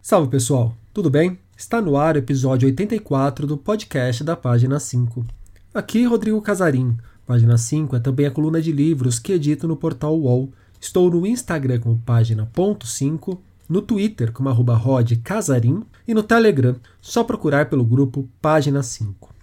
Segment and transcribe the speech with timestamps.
[0.00, 1.36] Salve pessoal, tudo bem?
[1.56, 5.26] Está no ar o episódio 84 do podcast da página 5.
[5.74, 6.96] Aqui Rodrigo Casarim.
[7.26, 10.52] Página 5 é também a coluna de livros que edito no portal UOL.
[10.80, 13.36] Estou no Instagram como página.5,
[13.68, 19.34] no Twitter como arroba rodcasarim e no Telegram, só procurar pelo grupo Página 5.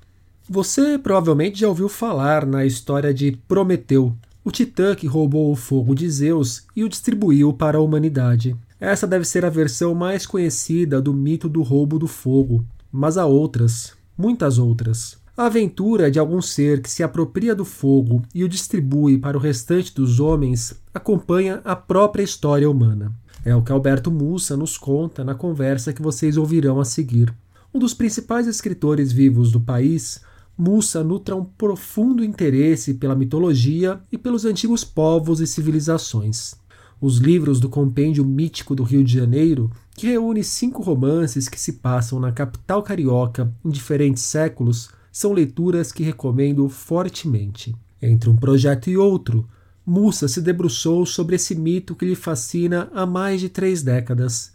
[0.50, 5.96] Você provavelmente já ouviu falar na história de Prometeu, o titã que roubou o fogo
[5.96, 8.56] de Zeus e o distribuiu para a humanidade.
[8.80, 13.26] Essa deve ser a versão mais conhecida do mito do roubo do fogo, mas há
[13.26, 15.18] outras, muitas outras.
[15.36, 19.40] A aventura de algum ser que se apropria do fogo e o distribui para o
[19.40, 23.12] restante dos homens acompanha a própria história humana.
[23.46, 27.34] É o que Alberto Mussa nos conta na conversa que vocês ouvirão a seguir.
[27.74, 30.22] Um dos principais escritores vivos do país,
[30.58, 36.56] Mussa nutra um profundo interesse pela mitologia e pelos antigos povos e civilizações
[37.04, 41.74] os livros do Compêndio Mítico do Rio de Janeiro, que reúne cinco romances que se
[41.74, 47.76] passam na capital carioca em diferentes séculos, são leituras que recomendo fortemente.
[48.02, 49.46] Entre um projeto e outro,
[49.86, 54.54] Mussa se debruçou sobre esse mito que lhe fascina há mais de três décadas.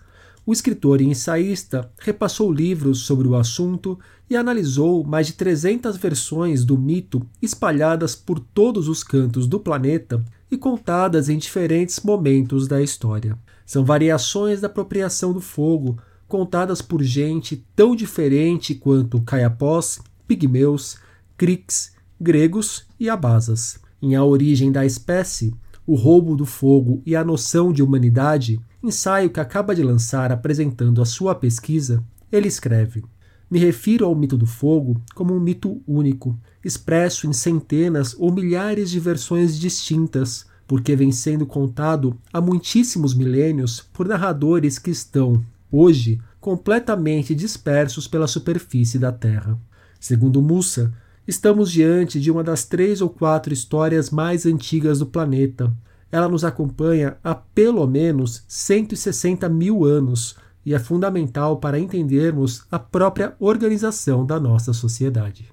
[0.49, 3.99] O escritor e ensaísta repassou livros sobre o assunto
[4.31, 10.25] e analisou mais de 300 versões do mito espalhadas por todos os cantos do planeta
[10.51, 13.39] e contadas em diferentes momentos da história.
[13.67, 20.97] São variações da apropriação do fogo, contadas por gente tão diferente quanto caiapós, pigmeus,
[21.37, 23.79] criques, gregos e abasas.
[24.01, 25.53] Em A Origem da Espécie,
[25.89, 31.01] O Roubo do Fogo e a Noção de Humanidade, ensaio que acaba de lançar apresentando
[31.01, 33.03] a sua pesquisa, ele escreve:
[33.51, 38.91] Me refiro ao mito do fogo como um mito único, expresso em centenas ou milhares
[38.91, 46.21] de versões distintas, porque vem sendo contado há muitíssimos milênios por narradores que estão, hoje,
[46.39, 49.59] completamente dispersos pela superfície da Terra.
[49.99, 50.93] Segundo Mussa,
[51.29, 55.71] estamos diante de uma das três ou quatro histórias mais antigas do planeta.
[56.11, 62.79] Ela nos acompanha há pelo menos 160 mil anos e é fundamental para entendermos a
[62.79, 65.53] própria organização da nossa sociedade.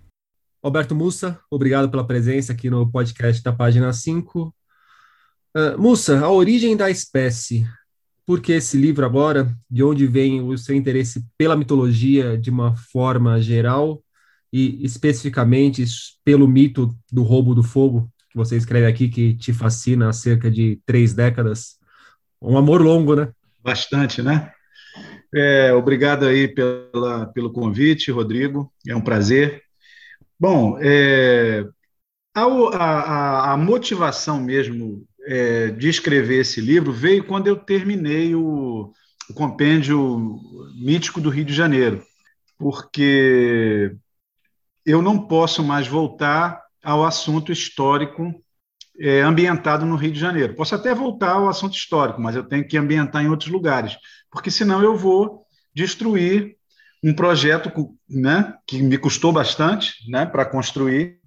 [0.64, 4.48] Alberto Mussa, obrigado pela presença aqui no podcast da página 5.
[4.48, 4.54] Uh,
[5.54, 7.68] ah, Mussa, a origem da espécie.
[8.26, 9.54] Por que esse livro agora?
[9.70, 14.02] De onde vem o seu interesse pela mitologia de uma forma geral
[14.58, 15.84] e especificamente
[16.24, 20.50] pelo mito do roubo do fogo que você escreve aqui que te fascina há cerca
[20.50, 21.78] de três décadas?
[22.42, 23.34] Um amor longo, né?
[23.62, 24.50] Bastante, né?
[25.36, 28.72] É, obrigado aí pela, pelo convite, Rodrigo.
[28.88, 29.62] É um prazer.
[30.40, 31.66] Bom, é,
[32.34, 38.94] a, a, a, motivação mesmo é, de escrever esse livro veio quando eu terminei o,
[39.30, 40.40] o compêndio
[40.76, 42.02] mítico do Rio de Janeiro,
[42.58, 43.98] porque
[44.86, 48.34] eu não posso mais voltar ao assunto histórico
[49.00, 50.54] é, ambientado no Rio de Janeiro.
[50.54, 53.98] Posso até voltar ao assunto histórico, mas eu tenho que ambientar em outros lugares,
[54.32, 56.56] porque senão eu vou destruir
[57.04, 57.72] um projeto
[58.10, 61.20] né, que me custou bastante né, para construir,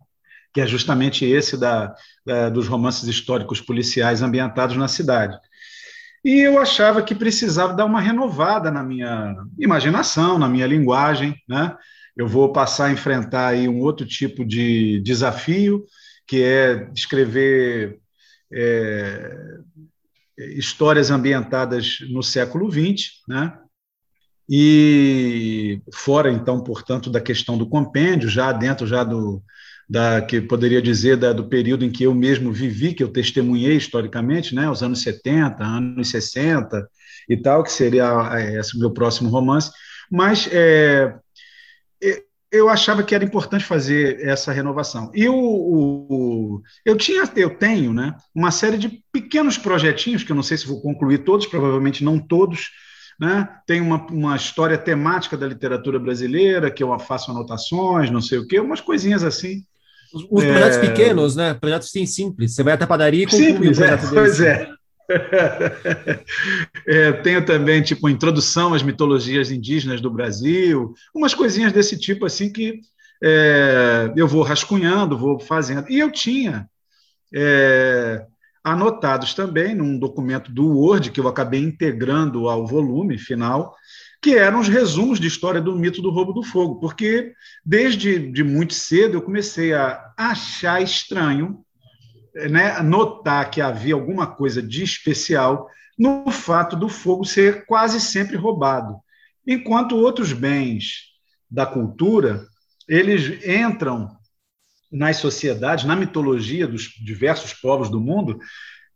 [0.53, 1.95] que é justamente esse da,
[2.25, 5.39] da, dos romances históricos policiais ambientados na cidade.
[6.25, 11.37] E eu achava que precisava dar uma renovada na minha imaginação, na minha linguagem.
[11.49, 11.77] Né?
[12.19, 15.87] Eu vou passar a enfrentar aí um outro tipo de desafio,
[16.27, 18.01] que é escrever
[18.53, 19.59] é,
[20.37, 23.57] histórias ambientadas no século XX, né?
[24.49, 29.43] e fora então, portanto, da questão do compêndio, já dentro já do
[29.89, 33.75] da que poderia dizer da, do período em que eu mesmo vivi, que eu testemunhei
[33.75, 36.87] historicamente, né, os anos 70, anos 60
[37.27, 39.71] e tal, que seria é, esse meu próximo romance,
[40.11, 41.15] mas é,
[42.51, 45.11] eu achava que era importante fazer essa renovação.
[45.15, 50.37] E o, o, eu tinha, eu tenho, né, uma série de pequenos projetinhos que eu
[50.37, 52.71] não sei se vou concluir todos, provavelmente não todos,
[53.21, 53.49] né?
[53.67, 58.47] Tem uma, uma história temática da literatura brasileira, que eu faço anotações, não sei o
[58.47, 59.65] quê, umas coisinhas assim.
[60.15, 60.53] Os, os é...
[60.53, 61.53] projetos pequenos, né?
[61.55, 62.55] Projetos sim, simples.
[62.55, 64.78] Você vai até a padaria e conclui simples, um projeto é, Pois é.
[66.87, 72.53] é, tenho também tipo introdução às mitologias indígenas do Brasil, umas coisinhas desse tipo assim
[72.53, 72.81] que
[73.23, 75.91] é, eu vou rascunhando, vou fazendo.
[75.91, 76.69] E eu tinha
[77.35, 78.25] é,
[78.63, 83.75] anotados também num documento do Word, que eu acabei integrando ao volume final,
[84.21, 87.33] que eram os resumos de história do mito do roubo do fogo, porque
[87.65, 91.65] desde de muito cedo eu comecei a achar estranho
[92.51, 95.69] né, notar que havia alguma coisa de especial
[95.99, 98.97] no fato do fogo ser quase sempre roubado,
[99.47, 101.09] enquanto outros bens
[101.51, 102.47] da cultura
[102.89, 104.17] eles entram
[104.91, 108.39] nas sociedades, na mitologia dos diversos povos do mundo,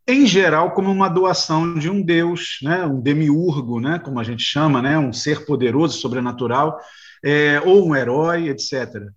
[0.07, 4.43] em geral como uma doação de um deus, né, um demiurgo, né, como a gente
[4.43, 6.79] chama, né, um ser poderoso, sobrenatural,
[7.23, 9.11] é, ou um herói, etc.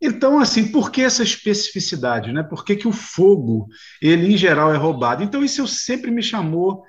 [0.00, 2.32] Então, assim, por que essa especificidade?
[2.32, 2.42] Né?
[2.42, 3.68] Por que, que o fogo,
[4.00, 5.22] ele em geral é roubado?
[5.22, 6.84] Então, isso sempre me chamou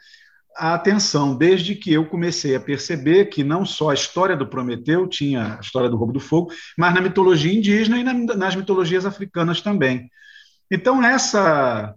[0.56, 5.08] a atenção, desde que eu comecei a perceber que não só a história do Prometeu
[5.08, 9.06] tinha a história do roubo do fogo, mas na mitologia indígena e na, nas mitologias
[9.06, 10.10] africanas também.
[10.70, 11.94] Então, essa.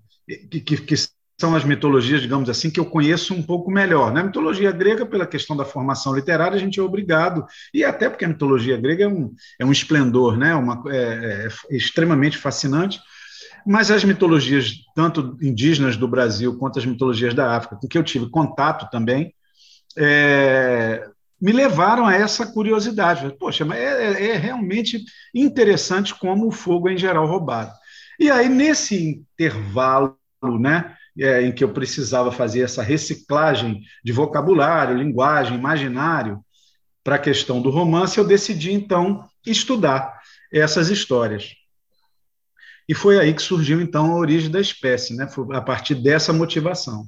[0.51, 0.95] Que, que, que,
[1.45, 4.11] são as mitologias, digamos assim, que eu conheço um pouco melhor.
[4.11, 8.25] Na mitologia grega, pela questão da formação literária, a gente é obrigado, e até porque
[8.25, 10.55] a mitologia grega é um, é um esplendor, né?
[10.55, 12.99] Uma, é, é extremamente fascinante
[13.67, 18.05] mas as mitologias, tanto indígenas do Brasil quanto as mitologias da África, com que eu
[18.05, 19.33] tive contato também,
[19.97, 21.09] é,
[21.41, 23.35] me levaram a essa curiosidade.
[23.39, 25.03] Poxa, mas é, é, é realmente
[25.35, 27.73] interessante como o fogo é, em geral, roubado.
[28.21, 30.19] E aí, nesse intervalo,
[30.61, 36.45] né, é, em que eu precisava fazer essa reciclagem de vocabulário, linguagem, imaginário
[37.03, 40.21] para a questão do romance, eu decidi, então, estudar
[40.53, 41.55] essas histórias.
[42.89, 45.27] E foi aí que surgiu, então, a origem da espécie, né?
[45.27, 47.07] Foi a partir dessa motivação.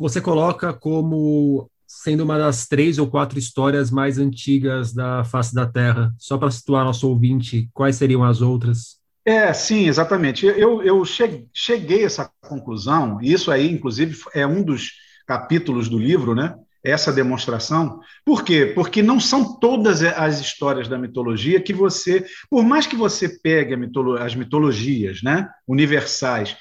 [0.00, 5.66] Você coloca como sendo uma das três ou quatro histórias mais antigas da face da
[5.66, 6.12] Terra.
[6.18, 9.01] Só para situar nosso ouvinte, quais seriam as outras?
[9.24, 10.46] É, sim, exatamente.
[10.46, 14.92] Eu, eu cheguei a essa conclusão, e isso aí, inclusive, é um dos
[15.26, 16.54] capítulos do livro, né?
[16.84, 18.00] essa demonstração.
[18.24, 18.66] Por quê?
[18.74, 23.76] Porque não são todas as histórias da mitologia que você, por mais que você pegue
[23.76, 26.56] mitolo as mitologias né, universais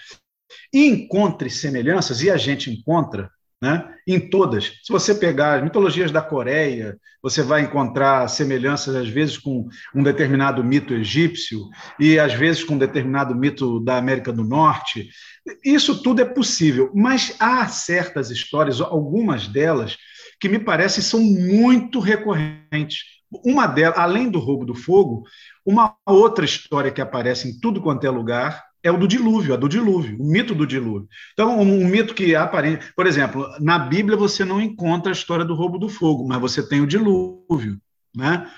[0.71, 3.31] e encontre semelhanças, e a gente encontra,
[3.61, 4.79] né, em todas.
[4.83, 10.01] Se você pegar as mitologias da Coreia, você vai encontrar semelhanças, às vezes, com um
[10.01, 11.69] determinado mito egípcio,
[11.99, 15.09] e às vezes com um determinado mito da América do Norte.
[15.63, 19.95] Isso tudo é possível, mas há certas histórias, algumas delas,
[20.39, 23.03] que me parecem são muito recorrentes.
[23.45, 25.23] Uma delas, além do roubo do fogo,
[25.63, 29.57] uma outra história que aparece em tudo quanto é lugar é o do dilúvio, a
[29.57, 31.07] do dilúvio, o mito do dilúvio.
[31.33, 35.45] Então, um, um mito que aparece, por exemplo, na Bíblia você não encontra a história
[35.45, 37.79] do roubo do fogo, mas você tem o dilúvio,
[38.15, 38.49] né?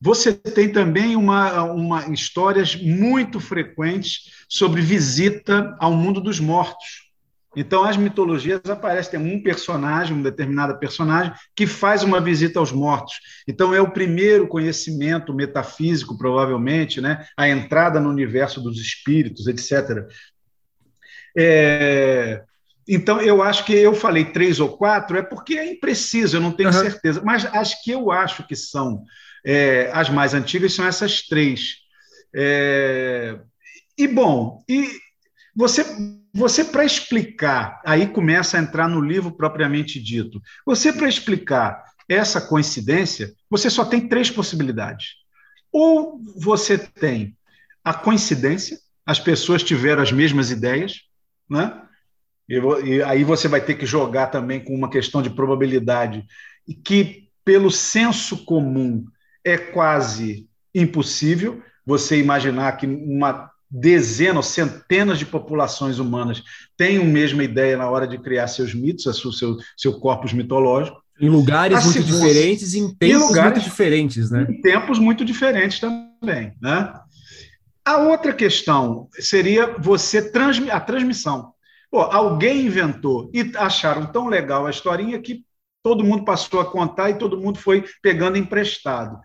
[0.00, 7.09] Você tem também uma, uma histórias muito frequentes sobre visita ao mundo dos mortos.
[7.56, 12.70] Então, as mitologias aparecem, tem um personagem, um determinado personagem, que faz uma visita aos
[12.70, 13.14] mortos.
[13.48, 17.26] Então, é o primeiro conhecimento metafísico, provavelmente, né?
[17.36, 20.06] a entrada no universo dos espíritos, etc.
[21.36, 22.42] É...
[22.88, 26.52] Então, eu acho que eu falei três ou quatro, é porque é impreciso, eu não
[26.52, 26.80] tenho uhum.
[26.80, 27.20] certeza.
[27.24, 29.04] Mas as que eu acho que são
[29.44, 31.76] é, as mais antigas são essas três.
[32.34, 33.38] É...
[33.98, 34.88] E, bom, e
[35.54, 35.84] você
[36.32, 40.40] você, para explicar, aí começa a entrar no livro propriamente dito.
[40.64, 45.14] Você, para explicar essa coincidência, você só tem três possibilidades.
[45.72, 47.36] Ou você tem
[47.84, 51.02] a coincidência, as pessoas tiveram as mesmas ideias,
[51.48, 51.82] né?
[52.48, 52.56] E,
[52.88, 56.26] e aí você vai ter que jogar também com uma questão de probabilidade,
[56.84, 59.04] que, pelo senso comum,
[59.44, 66.42] é quase impossível você imaginar que uma dezenas, centenas de populações humanas
[66.76, 71.00] têm a mesma ideia na hora de criar seus mitos, seu, seu, seu corpus mitológico.
[71.20, 74.46] Em lugares a muito segunda, diferentes, em tempos em lugares, muito diferentes, né?
[74.48, 76.92] Em tempos muito diferentes também, né?
[77.84, 81.52] A outra questão seria você transmi a transmissão.
[81.90, 85.44] Pô, alguém inventou e acharam tão legal a historinha que
[85.82, 89.18] todo mundo passou a contar e todo mundo foi pegando emprestado.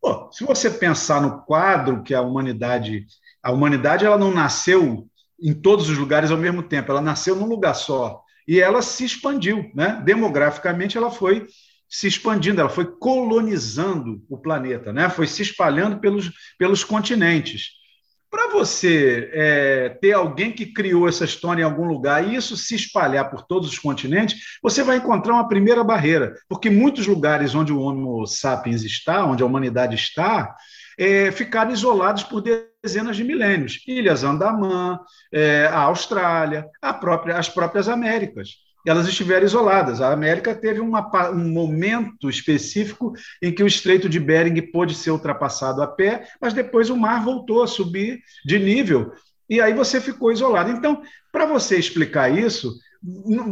[0.00, 3.06] Pô, se você pensar no quadro que a humanidade
[3.42, 5.06] a humanidade ela não nasceu
[5.40, 9.04] em todos os lugares ao mesmo tempo, ela nasceu num lugar só e ela se
[9.04, 10.00] expandiu, né?
[10.04, 11.46] Demograficamente ela foi
[11.88, 15.10] se expandindo, ela foi colonizando o planeta, né?
[15.10, 17.82] Foi se espalhando pelos, pelos continentes.
[18.30, 22.74] Para você é, ter alguém que criou essa história em algum lugar e isso se
[22.74, 27.74] espalhar por todos os continentes, você vai encontrar uma primeira barreira, porque muitos lugares onde
[27.74, 30.56] o Homo sapiens está, onde a humanidade está,
[30.98, 32.40] é, ficaram isolados por
[32.82, 33.82] dezenas de milênios.
[33.86, 34.98] Ilhas Andamã,
[35.32, 38.56] é, a Austrália, a própria, as próprias Américas.
[38.84, 40.00] Elas estiveram isoladas.
[40.00, 45.12] A América teve uma, um momento específico em que o Estreito de Bering pôde ser
[45.12, 49.12] ultrapassado a pé, mas depois o mar voltou a subir de nível
[49.52, 50.70] e aí você ficou isolado.
[50.70, 52.74] Então, para você explicar isso,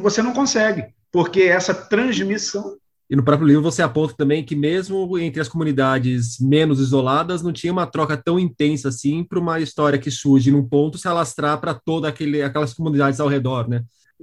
[0.01, 2.79] você não consegue, porque essa transmissão.
[3.11, 7.53] E no próprio livro você aponta também que, mesmo entre as comunidades menos isoladas, não
[7.53, 11.61] tinha uma troca tão intensa assim para uma história que surge num ponto se alastrar
[11.61, 12.15] para todas
[12.45, 13.83] aquelas comunidades ao redor, né?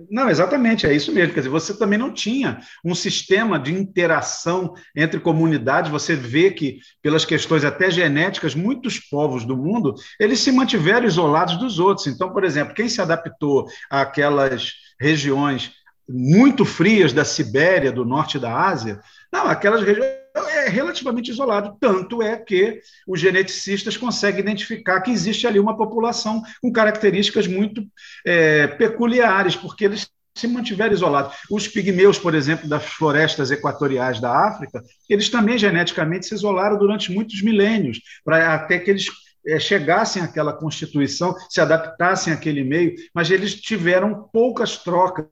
[0.10, 1.34] Não, exatamente, é isso mesmo.
[1.34, 5.92] Quer dizer, você também não tinha um sistema de interação entre comunidades.
[5.92, 11.58] Você vê que, pelas questões até genéticas, muitos povos do mundo eles se mantiveram isolados
[11.58, 12.08] dos outros.
[12.08, 15.72] Então, por exemplo, quem se adaptou àquelas regiões
[16.08, 19.00] muito frias da Sibéria, do norte da Ásia,
[19.32, 21.76] não, aquelas regiões é relativamente isolado.
[21.80, 27.84] Tanto é que os geneticistas conseguem identificar que existe ali uma população com características muito
[28.26, 31.36] é, peculiares, porque eles se mantiveram isolados.
[31.50, 37.12] Os pigmeus, por exemplo, das florestas equatoriais da África, eles também geneticamente se isolaram durante
[37.12, 39.08] muitos milênios, para até que eles
[39.48, 45.26] é, chegassem àquela constituição, se adaptassem àquele meio, mas eles tiveram poucas trocas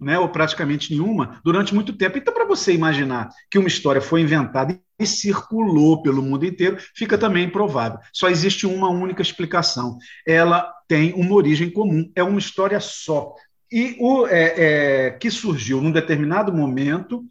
[0.00, 2.18] né, ou praticamente nenhuma, durante muito tempo.
[2.18, 7.18] Então, para você imaginar que uma história foi inventada e circulou pelo mundo inteiro, fica
[7.18, 7.98] também improvável.
[8.12, 9.98] Só existe uma única explicação.
[10.26, 13.34] Ela tem uma origem comum, é uma história só.
[13.70, 17.24] E o é, é, que surgiu num determinado momento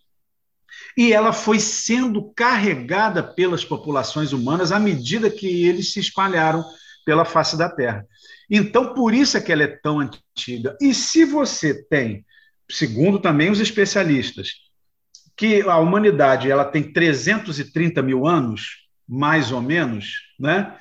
[0.98, 6.64] e ela foi sendo carregada pelas populações humanas à medida que eles se espalharam
[7.06, 8.06] pela face da Terra.
[8.50, 10.78] Então, por isso é que ela é tão antiga.
[10.82, 12.26] E se você tem
[12.70, 14.50] segundo também os especialistas,
[15.36, 20.78] que a humanidade ela tem 330 mil anos, mais ou menos, né?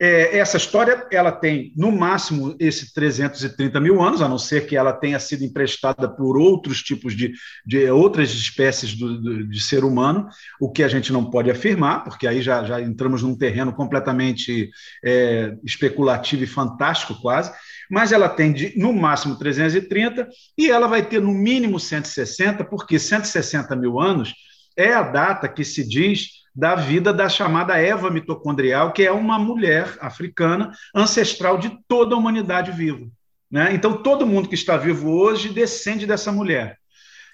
[0.00, 4.76] É, essa história ela tem no máximo esse 330 mil anos, a não ser que
[4.76, 7.32] ela tenha sido emprestada por outros tipos de,
[7.64, 10.28] de outras espécies do, do, de ser humano,
[10.60, 14.70] o que a gente não pode afirmar, porque aí já, já entramos num terreno completamente
[15.04, 17.52] é, especulativo e fantástico quase
[17.90, 22.98] mas ela tem de, no máximo 330 e ela vai ter no mínimo 160, porque
[22.98, 24.34] 160 mil anos
[24.76, 29.38] é a data que se diz da vida da chamada Eva mitocondrial, que é uma
[29.38, 33.06] mulher africana ancestral de toda a humanidade viva.
[33.50, 33.74] Né?
[33.74, 36.78] Então, todo mundo que está vivo hoje descende dessa mulher.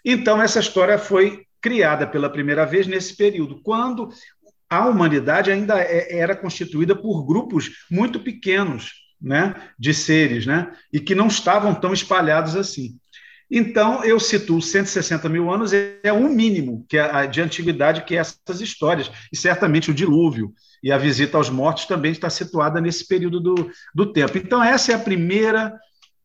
[0.05, 4.09] Então, essa história foi criada pela primeira vez nesse período, quando
[4.69, 10.99] a humanidade ainda é, era constituída por grupos muito pequenos né, de seres, né, e
[10.99, 12.99] que não estavam tão espalhados assim.
[13.55, 18.63] Então, eu situo 160 mil anos, é o mínimo que é de antiguidade que essas
[18.63, 23.39] histórias, e certamente o dilúvio e a visita aos mortos também está situada nesse período
[23.39, 24.39] do, do tempo.
[24.39, 25.79] Então, essa é a primeira,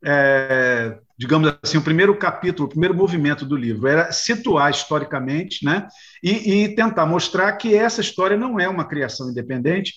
[0.05, 5.85] é, digamos assim, o primeiro capítulo, o primeiro movimento do livro, era situar historicamente né,
[6.23, 9.95] e, e tentar mostrar que essa história não é uma criação independente,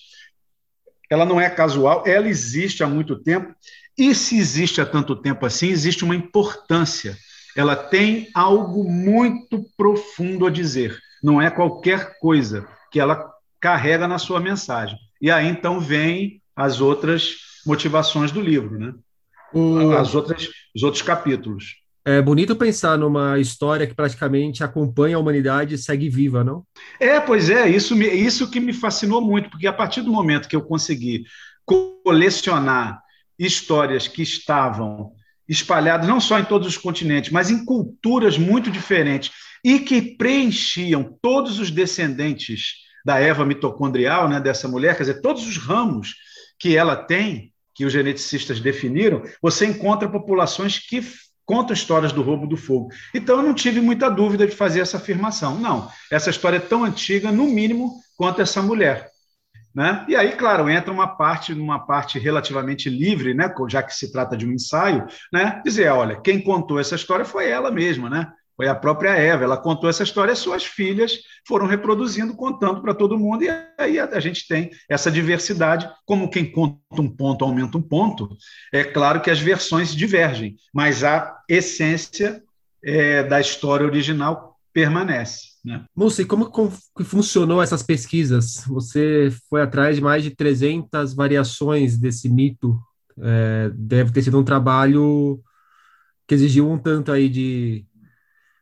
[1.11, 3.53] ela não é casual, ela existe há muito tempo,
[3.97, 7.17] e se existe há tanto tempo assim, existe uma importância.
[7.53, 10.97] Ela tem algo muito profundo a dizer.
[11.21, 14.97] Não é qualquer coisa que ela carrega na sua mensagem.
[15.21, 18.93] E aí então vem as outras motivações do livro, né?
[19.99, 21.75] As outras, os outros capítulos.
[22.03, 26.63] É bonito pensar numa história que praticamente acompanha a humanidade e segue viva, não?
[26.99, 30.47] É, pois é, isso, me, isso que me fascinou muito, porque a partir do momento
[30.47, 31.23] que eu consegui
[31.63, 32.99] colecionar
[33.37, 35.11] histórias que estavam
[35.47, 39.31] espalhadas não só em todos os continentes, mas em culturas muito diferentes
[39.63, 45.45] e que preenchiam todos os descendentes da Eva mitocondrial, né, dessa mulher, quer dizer, todos
[45.47, 46.15] os ramos
[46.59, 51.03] que ela tem, que os geneticistas definiram, você encontra populações que
[51.45, 52.89] conta histórias do roubo do fogo.
[53.13, 55.57] Então eu não tive muita dúvida de fazer essa afirmação.
[55.59, 59.09] Não, essa história é tão antiga, no mínimo, quanto essa mulher.
[59.73, 60.05] Né?
[60.09, 63.53] E aí, claro, entra uma parte, uma parte relativamente livre, né?
[63.69, 65.61] já que se trata de um ensaio, né?
[65.63, 68.31] dizer, olha, quem contou essa história foi ela mesma, né?
[68.61, 73.17] Foi a própria Eva, ela contou essa história, suas filhas foram reproduzindo, contando para todo
[73.17, 75.89] mundo, e aí a, gente tem essa diversidade.
[76.05, 78.37] Como quem conta um ponto aumenta um ponto,
[78.71, 82.43] é claro que as versões divergem, mas a essência
[82.85, 85.53] é, da história original permanece.
[85.65, 85.83] Né?
[86.27, 86.71] Como
[87.03, 88.63] funcionou essas pesquisas?
[88.67, 92.79] Você foi atrás de mais de 300 variações desse mito.
[93.19, 95.41] É, deve ter sido um trabalho
[96.27, 97.85] que exigiu um tanto aí de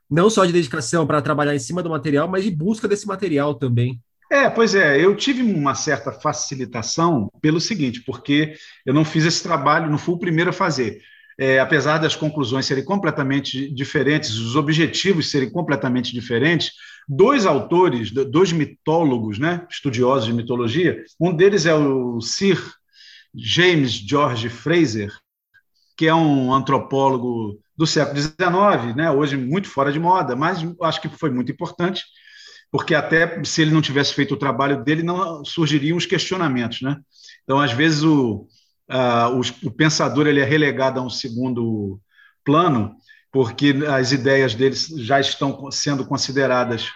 [0.10, 3.54] não só de dedicação para trabalhar em cima do material, mas de busca desse material
[3.54, 4.00] também.
[4.32, 8.54] É, pois é, eu tive uma certa facilitação pelo seguinte, porque
[8.86, 11.02] eu não fiz esse trabalho, não fui o primeiro a fazer.
[11.38, 16.74] É, apesar das conclusões serem completamente diferentes, os objetivos serem completamente diferentes,
[17.08, 22.62] dois autores, dois mitólogos, né, estudiosos de mitologia, um deles é o Sir
[23.34, 25.12] James George Fraser,
[26.00, 31.02] que é um antropólogo do século XIX, né, hoje muito fora de moda, mas acho
[31.02, 32.06] que foi muito importante,
[32.72, 36.82] porque até se ele não tivesse feito o trabalho dele, não surgiriam os questionamentos.
[36.82, 36.96] Né?
[37.44, 38.48] Então, às vezes, o,
[38.88, 42.00] o, o pensador ele é relegado a um segundo
[42.46, 42.96] plano,
[43.30, 46.90] porque as ideias deles já estão sendo consideradas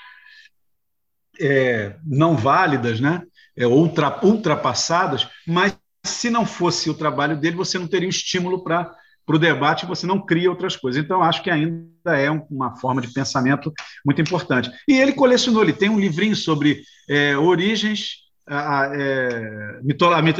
[1.42, 3.22] é, não válidas, né?
[3.56, 8.64] É, ultra, ultrapassadas, mas se não fosse o trabalho dele, você não teria o estímulo
[8.64, 8.92] para
[9.28, 11.04] o debate, você não cria outras coisas.
[11.04, 13.72] Então, acho que ainda é uma forma de pensamento
[14.06, 14.70] muito importante.
[14.88, 18.56] E ele colecionou, ele tem um livrinho sobre é, origens, é,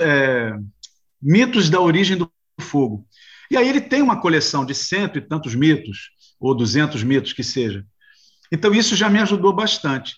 [0.02, 0.54] é,
[1.22, 2.30] mitos da origem do
[2.60, 3.06] fogo.
[3.50, 7.44] E aí ele tem uma coleção de cento e tantos mitos, ou duzentos mitos que
[7.44, 7.86] seja.
[8.52, 10.16] Então isso já me ajudou bastante.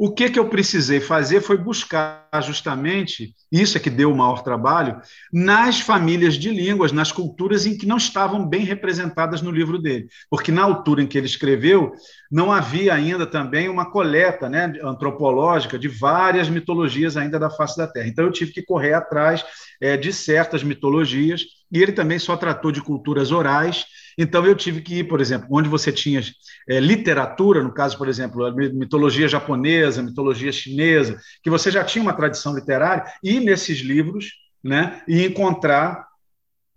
[0.00, 4.44] O que, que eu precisei fazer foi buscar justamente, isso é que deu o maior
[4.44, 5.02] trabalho,
[5.32, 10.06] nas famílias de línguas, nas culturas em que não estavam bem representadas no livro dele.
[10.30, 11.90] Porque na altura em que ele escreveu,
[12.30, 17.88] não havia ainda também uma coleta né, antropológica de várias mitologias ainda da face da
[17.88, 18.06] Terra.
[18.06, 19.44] Então eu tive que correr atrás
[19.80, 23.84] é, de certas mitologias, e ele também só tratou de culturas orais
[24.20, 26.20] então, eu tive que ir, por exemplo, onde você tinha
[26.68, 32.12] é, literatura, no caso, por exemplo, mitologia japonesa, mitologia chinesa, que você já tinha uma
[32.12, 34.32] tradição literária, ir nesses livros
[34.62, 36.08] né, e encontrar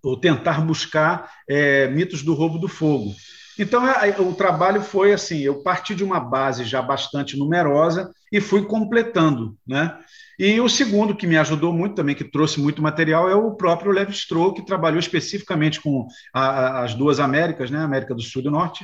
[0.03, 3.11] ou tentar buscar é, mitos do roubo do fogo.
[3.57, 3.83] Então,
[4.19, 9.57] o trabalho foi assim: eu parti de uma base já bastante numerosa e fui completando.
[9.67, 9.95] Né?
[10.41, 13.91] E o segundo que me ajudou muito também, que trouxe muito material, é o próprio
[13.91, 18.45] Levi Strauss, que trabalhou especificamente com a, as duas Américas, né, América do Sul e
[18.45, 18.83] do Norte,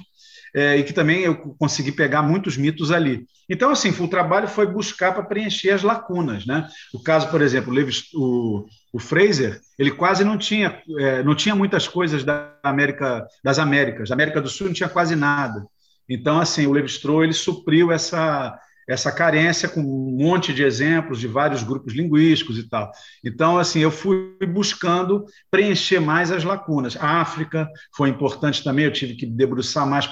[0.53, 3.25] é, e que também eu consegui pegar muitos mitos ali.
[3.49, 6.67] Então, assim, o trabalho foi buscar para preencher as lacunas, né?
[6.93, 7.73] O caso, por exemplo,
[8.13, 13.57] o, o, Fraser, ele quase não tinha, é, não tinha muitas coisas da América, das
[13.57, 15.65] Américas, da América do Sul não tinha quase nada.
[16.07, 18.55] Então, assim, o Levi Strauss, ele supriu essa
[18.87, 22.89] essa carência com um monte de exemplos de vários grupos linguísticos e tal.
[23.23, 26.95] Então, assim, eu fui buscando preencher mais as lacunas.
[26.95, 30.07] A África foi importante também, eu tive que debruçar mais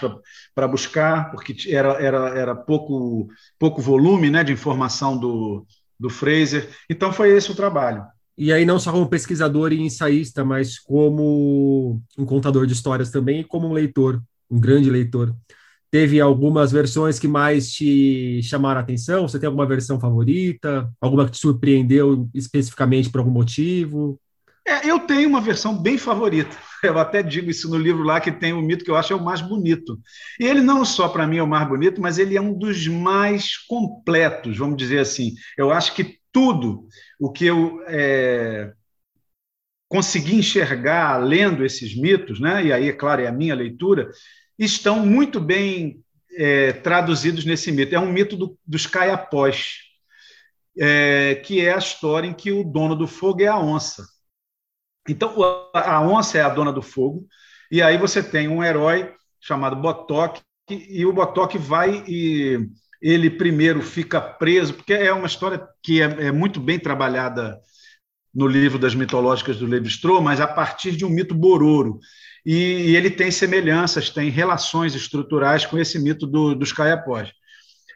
[0.54, 5.66] para buscar, porque era, era, era pouco, pouco volume né, de informação do,
[5.98, 6.70] do Fraser.
[6.90, 8.04] Então, foi esse o trabalho.
[8.38, 13.40] E aí, não só como pesquisador e ensaísta, mas como um contador de histórias também
[13.40, 15.34] e como um leitor, um grande leitor.
[15.96, 19.26] Teve algumas versões que mais te chamaram a atenção?
[19.26, 20.92] Você tem alguma versão favorita?
[21.00, 24.20] Alguma que te surpreendeu especificamente por algum motivo?
[24.68, 26.54] É, eu tenho uma versão bem favorita.
[26.84, 29.16] Eu até digo isso no livro lá, que tem um mito que eu acho é
[29.16, 29.98] o mais bonito.
[30.38, 32.88] E ele não só para mim é o mais bonito, mas ele é um dos
[32.88, 35.34] mais completos, vamos dizer assim.
[35.58, 38.72] Eu acho que tudo o que eu é,
[39.88, 42.66] consegui enxergar lendo esses mitos, né?
[42.66, 44.12] e aí, é claro, é a minha leitura,
[44.58, 46.04] estão muito bem
[46.38, 47.96] é, traduzidos nesse mito.
[47.96, 49.80] É um mito do, dos caiapós,
[50.78, 54.06] é, que é a história em que o dono do fogo é a onça.
[55.08, 55.36] Então,
[55.74, 57.28] a onça é a dona do fogo,
[57.72, 62.68] e aí você tem um herói chamado Botoque, e o Botoque vai e
[63.00, 67.60] ele primeiro fica preso, porque é uma história que é, é muito bem trabalhada
[68.34, 72.00] no livro das mitológicas do Levi-Strauss, mas a partir de um mito bororo
[72.46, 77.32] e, e ele tem semelhanças, tem relações estruturais com esse mito do, dos caiapós.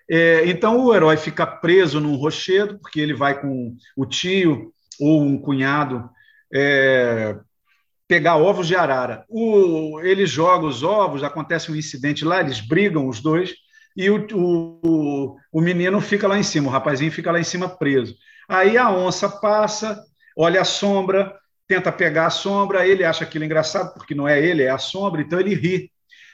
[0.10, 5.22] É, então o herói fica preso num rochedo, porque ele vai com o tio ou
[5.22, 6.10] um cunhado
[6.52, 7.38] é,
[8.08, 9.24] pegar ovos de arara.
[9.30, 13.54] O, ele joga os ovos, acontece um incidente lá, eles brigam os dois,
[13.96, 17.70] e o, o, o menino fica lá em cima, o rapazinho fica lá em cima
[17.70, 18.16] preso.
[18.48, 20.04] Aí a onça passa,
[20.36, 21.38] olha a sombra,
[21.70, 25.22] tenta pegar a sombra, ele acha aquilo engraçado, porque não é ele, é a sombra,
[25.22, 25.92] então ele ri.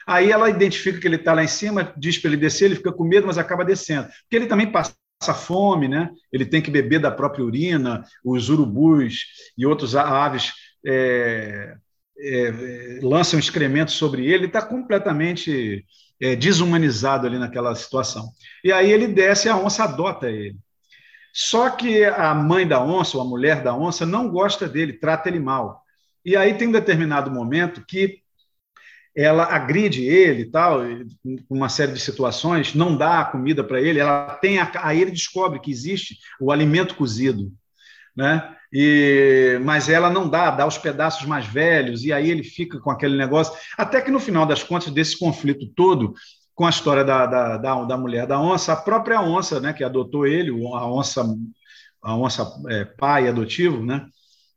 [0.08, 2.93] Aí ela identifica que ele está lá em cima, diz para ele descer, ele fica
[2.93, 4.08] com medo, mas acaba descendo.
[4.08, 4.95] Porque ele também passa
[5.34, 6.10] fome, né?
[6.32, 9.26] ele tem que beber da própria urina, os urubus
[9.58, 10.54] e outros aves
[10.86, 11.76] é,
[12.17, 15.84] é, lançam excrementos sobre ele, ele está completamente
[16.21, 18.30] é, desumanizado ali naquela situação.
[18.63, 20.56] E aí ele desce e a onça adota ele.
[21.38, 25.28] Só que a mãe da onça, ou a mulher da onça, não gosta dele, trata
[25.28, 25.84] ele mal.
[26.24, 28.19] E aí tem um determinado momento que
[29.13, 30.80] ela agride ele tal,
[31.50, 35.12] uma série de situações, não dá a comida para ele, ela tem a, aí ele
[35.12, 37.52] descobre que existe o alimento cozido,
[38.15, 38.56] né?
[38.71, 42.89] E, mas ela não dá, dá os pedaços mais velhos, e aí ele fica com
[42.89, 43.54] aquele negócio.
[43.78, 46.13] Até que no final das contas, desse conflito todo,
[46.56, 49.84] com a história da, da, da, da, mulher da onça, a própria onça, né, que
[49.84, 51.22] adotou ele, a onça,
[52.02, 54.08] a onça é, pai adotivo, né,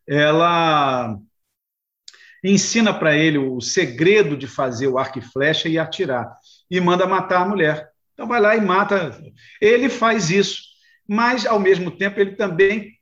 [0.07, 1.19] ela
[2.43, 6.33] ensina para ele o segredo de fazer o arco e flecha e atirar,
[6.71, 7.89] e manda matar a mulher.
[8.15, 9.21] Então vai lá e mata.
[9.61, 10.63] Ele faz isso,
[11.07, 12.93] mas ao mesmo tempo ele também,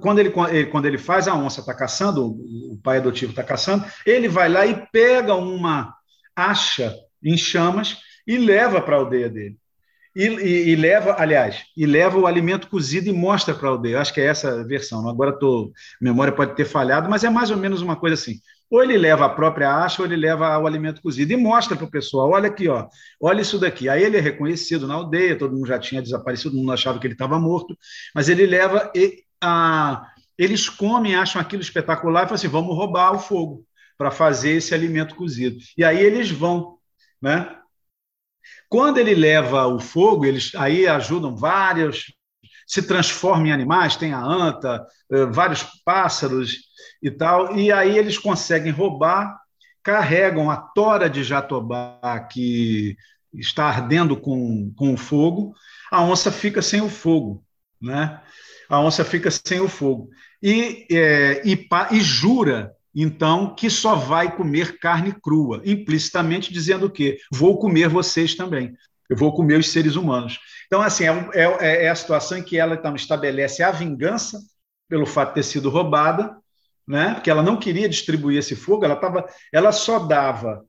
[0.00, 0.30] quando ele,
[0.66, 4.66] quando ele faz, a onça está caçando, o pai adotivo está caçando, ele vai lá
[4.66, 5.94] e pega uma
[6.36, 9.56] acha em chamas e leva para a aldeia dele.
[10.14, 14.00] E, e, e, leva, aliás, e leva o alimento cozido e mostra para a aldeia.
[14.00, 15.08] Acho que é essa a versão.
[15.08, 18.38] Agora tô, memória pode ter falhado, mas é mais ou menos uma coisa assim.
[18.70, 21.86] Ou ele leva a própria acha, ou ele leva o alimento cozido e mostra para
[21.86, 22.88] o pessoal: olha aqui, ó,
[23.20, 23.88] olha isso daqui.
[23.88, 27.06] Aí ele é reconhecido na aldeia, todo mundo já tinha desaparecido, todo mundo achava que
[27.06, 27.76] ele estava morto,
[28.14, 33.12] mas ele leva e a, eles comem, acham aquilo espetacular e falam assim: vamos roubar
[33.12, 33.64] o fogo
[33.96, 35.58] para fazer esse alimento cozido.
[35.76, 36.78] E aí eles vão,
[37.20, 37.56] né?
[38.68, 42.12] Quando ele leva o fogo, eles aí ajudam vários,
[42.66, 46.56] se transformam em animais, tem a anta, eh, vários pássaros
[47.02, 49.36] e tal, e aí eles conseguem roubar,
[49.82, 52.96] carregam a tora de jatobá que
[53.34, 55.54] está ardendo com, com o fogo,
[55.90, 57.44] a onça fica sem o fogo,
[57.80, 58.20] né?
[58.68, 60.08] A onça fica sem o fogo.
[60.42, 66.90] E, é, e, e jura então, que só vai comer carne crua, implicitamente dizendo o
[66.90, 67.18] quê?
[67.32, 68.74] Vou comer vocês também.
[69.08, 70.38] Eu vou comer os seres humanos.
[70.66, 74.38] Então, assim, é, é, é a situação em que ela então, estabelece a vingança
[74.88, 76.36] pelo fato de ter sido roubada,
[76.86, 77.14] né?
[77.14, 80.64] porque ela não queria distribuir esse fogo, ela, tava, ela só dava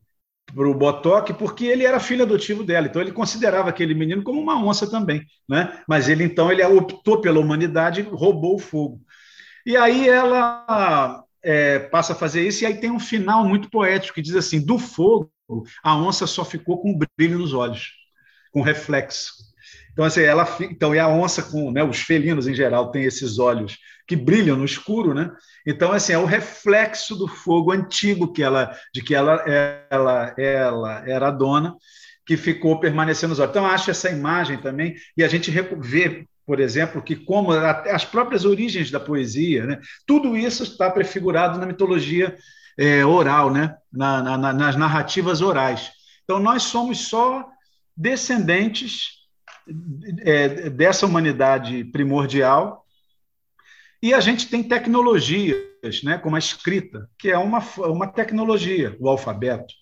[0.54, 4.40] para o Botoque porque ele era filho adotivo dela, então ele considerava aquele menino como
[4.40, 5.82] uma onça também, né?
[5.88, 9.02] Mas ele então ele optou pela humanidade roubou o fogo.
[9.66, 14.16] E aí ela é, passa a fazer isso, e aí tem um final muito poético
[14.16, 15.30] que diz assim: do fogo,
[15.84, 17.92] a onça só ficou com brilho nos olhos,
[18.52, 19.34] com reflexo.
[19.92, 23.38] Então, assim, ela, então, e a onça, com né, os felinos em geral, têm esses
[23.38, 23.78] olhos
[24.08, 25.32] que brilham no escuro, né?
[25.66, 29.36] Então, assim, é o reflexo do fogo antigo que ela, de que ela,
[29.90, 31.76] ela, ela era dona,
[32.26, 33.52] que ficou permanecendo nos olhos.
[33.52, 38.46] Então, acho essa imagem também, e a gente vê por exemplo, que como as próprias
[38.46, 42.38] origens da poesia, né, tudo isso está prefigurado na mitologia
[42.78, 45.92] é, oral, né, na, na, nas narrativas orais.
[46.24, 47.48] Então, nós somos só
[47.96, 49.24] descendentes
[50.22, 52.84] é, dessa humanidade primordial
[54.02, 59.08] e a gente tem tecnologias, né, como a escrita, que é uma, uma tecnologia, o
[59.08, 59.74] alfabeto,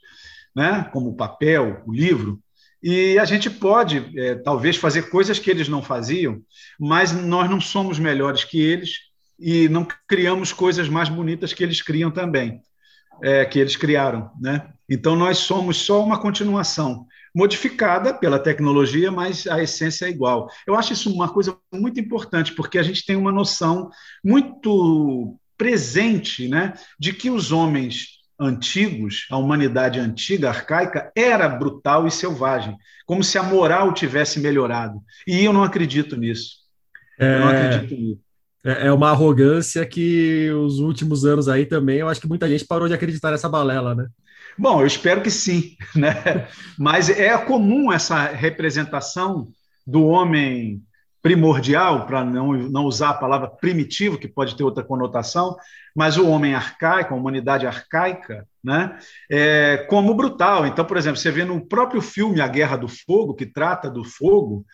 [0.56, 2.40] né, como o papel, o livro,
[2.84, 6.42] e a gente pode, é, talvez, fazer coisas que eles não faziam,
[6.80, 11.82] mas nós não somos melhores que eles e não criamos coisas mais bonitas que eles
[11.82, 12.62] criam também,
[13.24, 14.32] é, que eles criaram.
[14.40, 14.68] Né?
[14.90, 20.50] Então, nós somos só uma continuação, modificada pela tecnologia, mas a essência é igual.
[20.66, 23.90] Eu acho isso uma coisa muito importante, porque a gente tem uma noção
[24.24, 32.12] muito presente né, de que os homens antigos, a humanidade antiga, arcaica, era brutal e
[32.12, 32.76] selvagem,
[33.06, 35.00] como se a moral tivesse melhorado.
[35.28, 36.56] E eu não acredito nisso.
[37.20, 37.36] É...
[37.36, 38.22] Eu não acredito nisso.
[38.64, 42.66] É, é uma arrogância que os últimos anos aí também, eu acho que muita gente
[42.66, 44.08] parou de acreditar nessa balela, né?
[44.58, 46.48] Bom, eu espero que sim, né?
[46.78, 49.48] Mas é comum essa representação
[49.86, 50.82] do homem
[51.22, 55.56] primordial, para não, não usar a palavra primitivo, que pode ter outra conotação,
[55.96, 58.98] mas o homem arcaico, a humanidade arcaica, né,
[59.30, 60.66] é, como brutal.
[60.66, 64.04] Então, por exemplo, você vê no próprio filme A Guerra do Fogo, que trata do
[64.04, 64.66] fogo,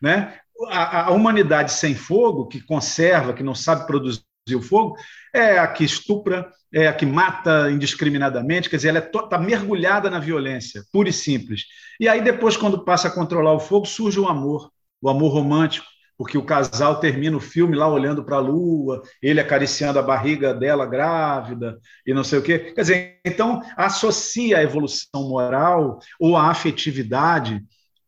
[0.00, 0.34] né,
[0.68, 4.22] a, a humanidade sem fogo, que conserva, que não sabe produzir
[4.54, 4.96] o fogo,
[5.34, 10.20] é a que estupra, é a que mata indiscriminadamente, quer dizer, ela está mergulhada na
[10.20, 11.64] violência, pura e simples.
[11.98, 15.86] E aí, depois, quando passa a controlar o fogo, surge o amor, o amor romântico,
[16.18, 20.54] porque o casal termina o filme lá olhando para a lua, ele acariciando a barriga
[20.54, 22.58] dela grávida e não sei o quê.
[22.58, 27.62] Quer dizer, então associa a evolução moral ou a afetividade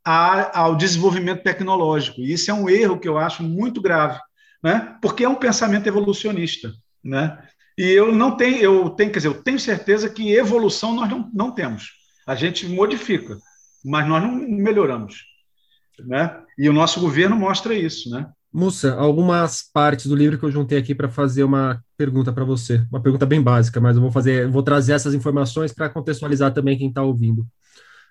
[0.05, 2.21] ao desenvolvimento tecnológico.
[2.21, 4.19] E isso é um erro que eu acho muito grave,
[4.63, 4.97] né?
[5.03, 6.73] porque é um pensamento evolucionista.
[7.05, 7.39] Né?
[7.77, 11.31] E eu não tenho, eu tenho, quer dizer, eu tenho certeza que evolução nós não,
[11.35, 11.91] não temos.
[12.27, 13.37] A gente modifica,
[13.85, 15.25] mas nós não melhoramos.
[16.01, 16.43] Né?
[16.59, 18.27] E o nosso governo mostra isso, né?
[18.53, 22.85] Mussa, algumas partes do livro que eu juntei aqui para fazer uma pergunta para você,
[22.91, 26.77] uma pergunta bem básica, mas eu vou fazer, vou trazer essas informações para contextualizar também
[26.77, 27.47] quem está ouvindo.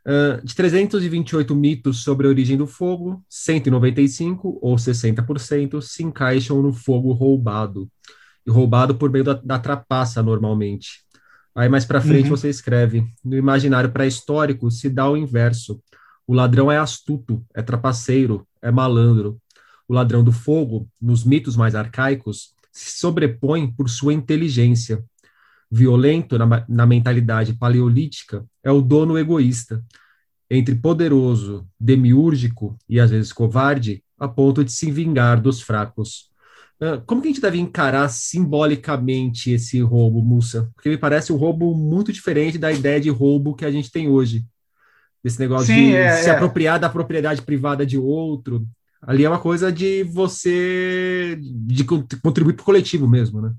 [0.06, 6.72] Uh, de 328 mitos sobre a origem do fogo, 195 ou 60% se encaixam no
[6.72, 7.90] fogo roubado,
[8.46, 11.06] e roubado por meio da, da trapaça normalmente.
[11.54, 12.38] Aí mais para frente uhum.
[12.38, 15.82] você escreve: no imaginário pré-histórico se dá o inverso.
[16.28, 19.42] O ladrão é astuto, é trapaceiro, é malandro.
[19.88, 25.04] O ladrão do fogo, nos mitos mais arcaicos, se sobrepõe por sua inteligência.
[25.72, 29.84] Violento na, na mentalidade paleolítica é o dono egoísta,
[30.50, 36.30] entre poderoso, demiúrgico e às vezes covarde, a ponto de se vingar dos fracos.
[36.80, 40.70] Ah, como que a gente deve encarar simbolicamente esse roubo, Mussa?
[40.76, 44.08] Porque me parece um roubo muito diferente da ideia de roubo que a gente tem
[44.08, 44.46] hoje.
[45.28, 46.32] Esse negócio Sim, de é, se é.
[46.32, 48.66] apropriar da propriedade privada de outro.
[49.02, 53.52] Ali é uma coisa de você de contribuir para o coletivo mesmo, né?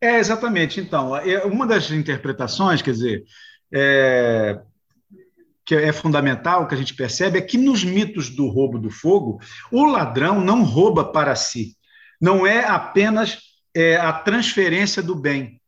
[0.00, 0.80] É, exatamente.
[0.80, 3.24] Então, é, uma das interpretações, quer dizer,
[3.72, 4.60] é,
[5.64, 9.40] que é fundamental, que a gente percebe, é que nos mitos do roubo do fogo,
[9.70, 11.76] o ladrão não rouba para si.
[12.20, 13.38] Não é apenas
[13.74, 15.60] é, a transferência do bem.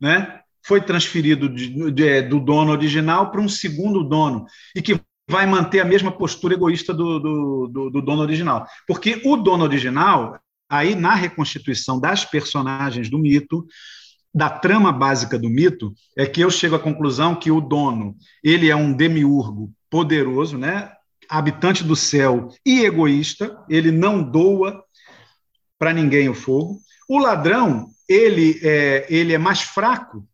[0.00, 0.40] Né?
[0.64, 5.80] Foi transferido de, de, do dono original para um segundo dono, e que vai manter
[5.80, 8.66] a mesma postura egoísta do, do, do, do dono original.
[8.86, 13.66] Porque o dono original, aí na reconstituição das personagens do mito,
[14.34, 18.70] da trama básica do mito é que eu chego à conclusão que o dono ele
[18.70, 20.90] é um demiurgo poderoso, né?
[21.28, 24.84] habitante do céu e egoísta, ele não doa
[25.78, 26.78] para ninguém o fogo.
[27.08, 30.26] O ladrão ele é, ele é mais fraco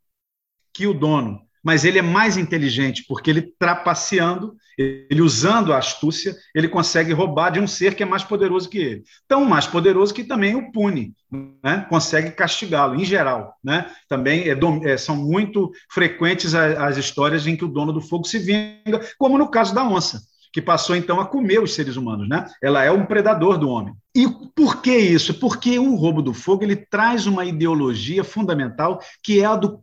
[0.79, 6.37] que o dono, mas ele é mais inteligente, porque ele trapaceando, ele usando a astúcia,
[6.55, 9.03] ele consegue roubar de um ser que é mais poderoso que ele.
[9.27, 11.14] Tão mais poderoso que também o pune,
[11.64, 11.85] né?
[11.91, 13.55] consegue castigá-lo, em geral.
[13.62, 13.91] Né?
[14.09, 18.25] Também é, é, são muito frequentes as, as histórias em que o dono do fogo
[18.25, 20.21] se vinga, como no caso da onça
[20.53, 22.47] que passou então a comer os seres humanos, né?
[22.63, 23.95] Ela é um predador do homem.
[24.19, 25.35] E por que isso?
[25.35, 29.81] Porque o roubo do fogo ele traz uma ideologia fundamental que é a do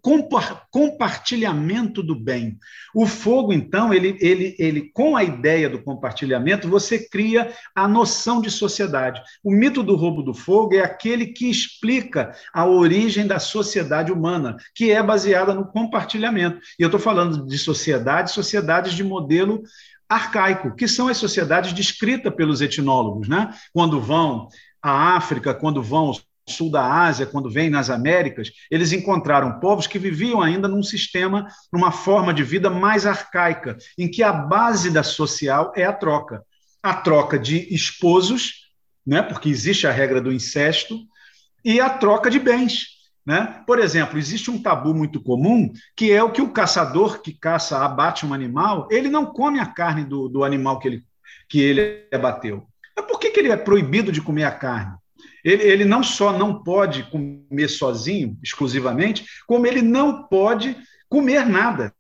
[0.70, 2.58] compartilhamento do bem.
[2.94, 8.42] O fogo então ele, ele, ele com a ideia do compartilhamento você cria a noção
[8.42, 9.22] de sociedade.
[9.42, 14.58] O mito do roubo do fogo é aquele que explica a origem da sociedade humana,
[14.74, 16.60] que é baseada no compartilhamento.
[16.78, 19.64] E eu estou falando de sociedade, sociedades de modelo
[20.10, 23.54] arcaico, que são as sociedades descritas pelos etnólogos, né?
[23.74, 24.48] Quando vão
[24.82, 26.16] à África, quando vão ao
[26.48, 31.48] sul da Ásia, quando vêm nas Américas, eles encontraram povos que viviam ainda num sistema,
[31.74, 36.44] numa forma de vida mais arcaica, em que a base da social é a troca.
[36.84, 38.70] A troca de esposos,
[39.06, 39.24] né?
[39.24, 41.00] Porque existe a regra do incesto,
[41.64, 42.95] e a troca de bens.
[43.26, 43.64] Né?
[43.66, 47.84] Por exemplo, existe um tabu muito comum que é o que o caçador que caça,
[47.84, 51.04] abate um animal, ele não come a carne do, do animal que ele,
[51.50, 52.68] que ele abateu.
[52.96, 54.96] Mas por que, que ele é proibido de comer a carne?
[55.44, 60.78] Ele, ele não só não pode comer sozinho, exclusivamente, como ele não pode
[61.10, 61.94] comer nada.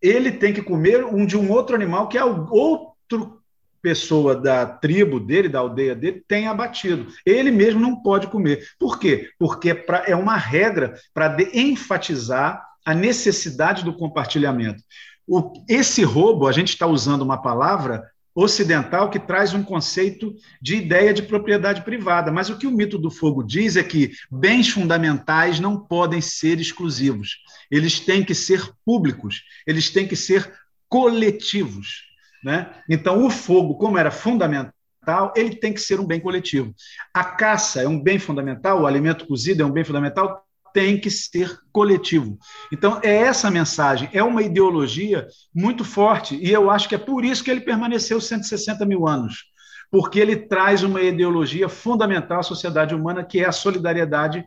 [0.00, 3.42] Ele tem que comer um de um outro animal que é outro
[3.84, 7.06] pessoa da tribo dele, da aldeia dele, tem abatido.
[7.26, 8.66] Ele mesmo não pode comer.
[8.78, 9.28] Por quê?
[9.38, 14.82] Porque é, é uma regra para enfatizar a necessidade do compartilhamento.
[15.28, 18.02] O, esse roubo, a gente está usando uma palavra
[18.34, 22.32] ocidental que traz um conceito de ideia de propriedade privada.
[22.32, 26.58] Mas o que o mito do fogo diz é que bens fundamentais não podem ser
[26.58, 27.36] exclusivos.
[27.70, 30.50] Eles têm que ser públicos, eles têm que ser
[30.88, 32.13] coletivos.
[32.44, 32.70] Né?
[32.88, 36.74] Então, o fogo, como era fundamental, ele tem que ser um bem coletivo.
[37.12, 41.10] A caça é um bem fundamental, o alimento cozido é um bem fundamental, tem que
[41.10, 42.38] ser coletivo.
[42.70, 47.24] Então, é essa mensagem, é uma ideologia muito forte, e eu acho que é por
[47.24, 49.44] isso que ele permaneceu 160 mil anos,
[49.90, 54.44] porque ele traz uma ideologia fundamental à sociedade humana, que é a solidariedade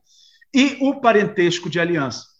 [0.54, 2.37] e o parentesco de aliança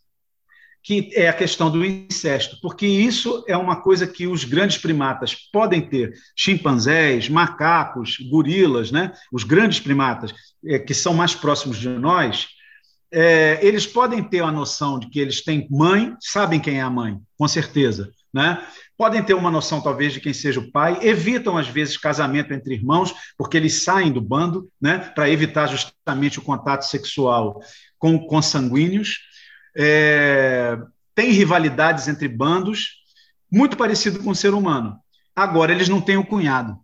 [0.88, 5.36] que é a questão do incesto, porque isso é uma coisa que os grandes primatas
[5.52, 9.12] podem ter, chimpanzés, macacos, gorilas, né?
[9.30, 10.34] os grandes primatas
[10.66, 12.48] é, que são mais próximos de nós,
[13.12, 16.90] é, eles podem ter a noção de que eles têm mãe, sabem quem é a
[16.90, 18.66] mãe, com certeza, né?
[18.98, 22.74] Podem ter uma noção, talvez, de quem seja o pai, evitam, às vezes, casamento entre
[22.74, 27.62] irmãos, porque eles saem do bando, né, para evitar justamente o contato sexual
[28.00, 29.27] com consanguíneos
[29.78, 30.78] é,
[31.14, 32.98] tem rivalidades entre bandos,
[33.52, 34.98] muito parecido com o ser humano.
[35.36, 36.78] Agora, eles não têm o cunhado,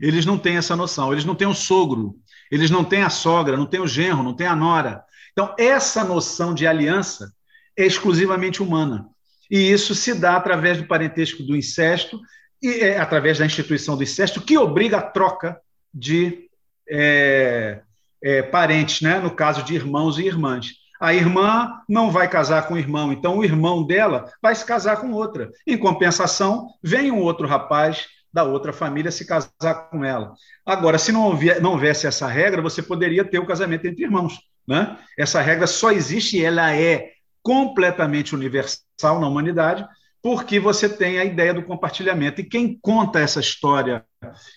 [0.00, 2.16] eles não têm essa noção, eles não têm o sogro,
[2.50, 5.04] eles não têm a sogra, não têm o genro, não têm a nora.
[5.32, 7.32] Então, essa noção de aliança
[7.76, 9.08] é exclusivamente humana.
[9.50, 12.20] E isso se dá através do parentesco do incesto
[12.62, 15.60] e é, através da instituição do incesto, que obriga a troca
[15.92, 16.48] de
[16.88, 17.82] é,
[18.22, 19.20] é, parentes, né?
[19.20, 20.83] no caso de irmãos e irmãs.
[21.04, 24.96] A irmã não vai casar com o irmão, então o irmão dela vai se casar
[25.02, 25.50] com outra.
[25.66, 30.32] Em compensação, vem um outro rapaz da outra família se casar com ela.
[30.64, 34.38] Agora, se não, não houvesse essa regra, você poderia ter o casamento entre irmãos.
[34.66, 34.96] Né?
[35.18, 37.10] Essa regra só existe e ela é
[37.42, 39.86] completamente universal na humanidade,
[40.24, 42.40] porque você tem a ideia do compartilhamento.
[42.40, 44.06] E quem conta essa história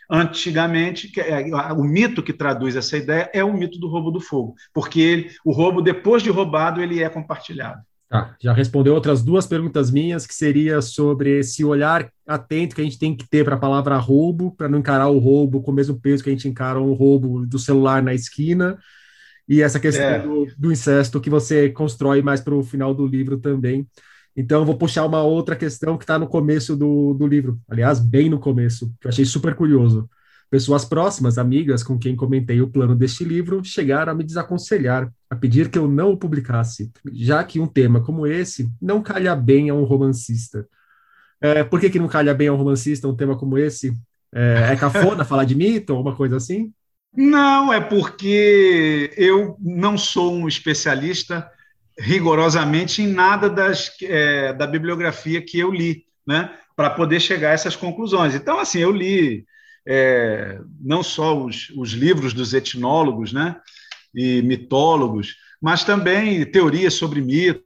[0.10, 4.56] antigamente, é, o mito que traduz essa ideia é o mito do roubo do fogo,
[4.73, 7.82] porque ele, o roubo, depois de roubado, ele é compartilhado.
[8.10, 12.86] Ah, já respondeu outras duas perguntas minhas, que seria sobre esse olhar atento que a
[12.86, 15.75] gente tem que ter para a palavra roubo, para não encarar o roubo com o
[15.75, 18.80] mesmo peso que a gente encara o roubo do celular na esquina,
[19.49, 20.19] e essa questão é.
[20.19, 23.86] do, do, incesto que você constrói mais para o final do livro também.
[24.38, 28.00] Então, eu vou puxar uma outra questão que está no começo do, do livro, aliás,
[28.00, 30.08] bem no começo, que eu achei super curioso.
[30.47, 35.36] Pessoas próximas, amigas com quem comentei o plano deste livro, chegaram a me desaconselhar, a
[35.36, 39.71] pedir que eu não o publicasse, já que um tema como esse não calha bem
[39.71, 40.67] a um romancista.
[41.41, 43.91] É, por que, que não calha bem a um romancista um tema como esse?
[44.32, 46.71] É, é cafona falar de mito ou uma coisa assim?
[47.12, 51.50] Não, é porque eu não sou um especialista
[51.99, 57.53] rigorosamente em nada das, é, da bibliografia que eu li, né, para poder chegar a
[57.53, 58.36] essas conclusões.
[58.36, 59.45] Então, assim, eu li
[59.88, 63.55] é, não só os, os, livros dos etnólogos né,
[64.13, 67.65] e mitólogos, mas também teorias sobre mito.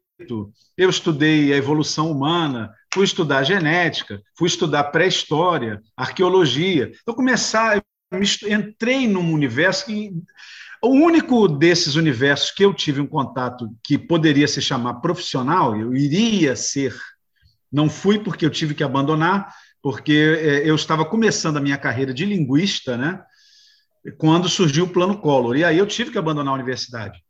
[0.77, 6.91] Eu estudei a evolução humana, fui estudar genética, fui estudar pré-história, arqueologia.
[7.01, 7.83] Então, começar,
[8.47, 10.11] entrei num universo que
[10.81, 15.93] o único desses universos que eu tive um contato que poderia se chamar profissional, eu
[15.93, 16.95] iria ser,
[17.71, 22.13] não fui porque eu tive que abandonar, porque é, eu estava começando a minha carreira
[22.13, 23.21] de linguista, né?
[24.17, 25.55] Quando surgiu o plano Collor.
[25.55, 27.23] E aí eu tive que abandonar a universidade.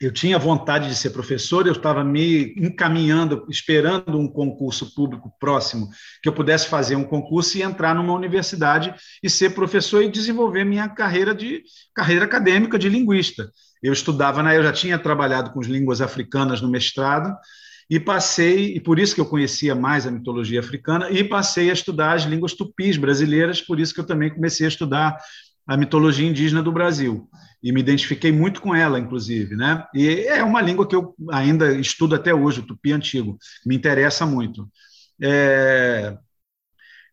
[0.00, 5.90] Eu tinha vontade de ser professor, eu estava me encaminhando, esperando um concurso público próximo,
[6.22, 10.64] que eu pudesse fazer um concurso e entrar numa universidade e ser professor e desenvolver
[10.64, 11.62] minha carreira de
[11.94, 13.50] carreira acadêmica de linguista.
[13.82, 17.36] Eu estudava, né, eu já tinha trabalhado com as línguas africanas no mestrado,
[17.90, 21.74] e passei, e por isso que eu conhecia mais a mitologia africana, e passei a
[21.74, 25.18] estudar as línguas tupis brasileiras, por isso que eu também comecei a estudar
[25.70, 27.30] a mitologia indígena do Brasil.
[27.62, 29.54] E me identifiquei muito com ela, inclusive.
[29.54, 29.86] Né?
[29.94, 34.26] E é uma língua que eu ainda estudo até hoje, o tupi antigo, me interessa
[34.26, 34.68] muito.
[35.22, 36.18] É...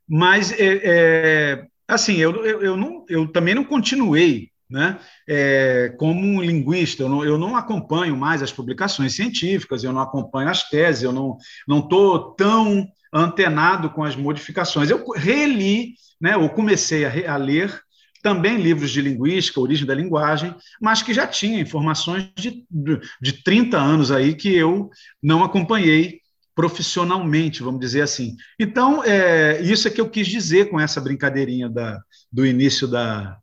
[0.09, 1.67] Mas, é, é...
[1.87, 4.99] assim, eu, eu, eu, não, eu também não continuei né?
[5.25, 10.01] É, como um linguista, eu não, eu não, acompanho mais as publicações científicas, eu não
[10.01, 11.37] acompanho as teses, eu não
[11.79, 14.89] estou tão antenado com as modificações.
[14.89, 17.81] Eu reli, né, ou comecei a, a, ler
[18.27, 23.41] também livros de linguística, origem da linguagem, mas que já tinha informações de, de, de
[23.41, 24.89] 30 anos aí que eu
[25.23, 26.19] não acompanhei
[26.53, 28.35] profissionalmente, vamos dizer assim.
[28.59, 33.37] Então, é, isso é que eu quis dizer com essa brincadeirinha da, do início da,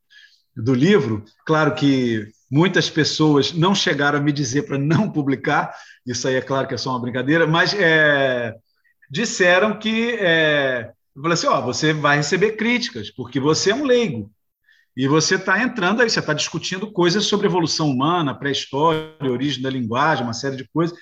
[0.55, 1.25] do livro.
[1.47, 5.75] Claro que muitas pessoas não chegaram a me dizer para não publicar,
[6.07, 8.55] isso aí é claro que é só uma brincadeira, mas é,
[9.11, 10.11] disseram que.
[10.20, 10.92] É,
[11.33, 14.31] assim: ó, você vai receber críticas, porque você é um leigo.
[14.96, 19.70] E você está entrando aí, você está discutindo coisas sobre evolução humana, pré-história, origem da
[19.70, 20.96] linguagem, uma série de coisas.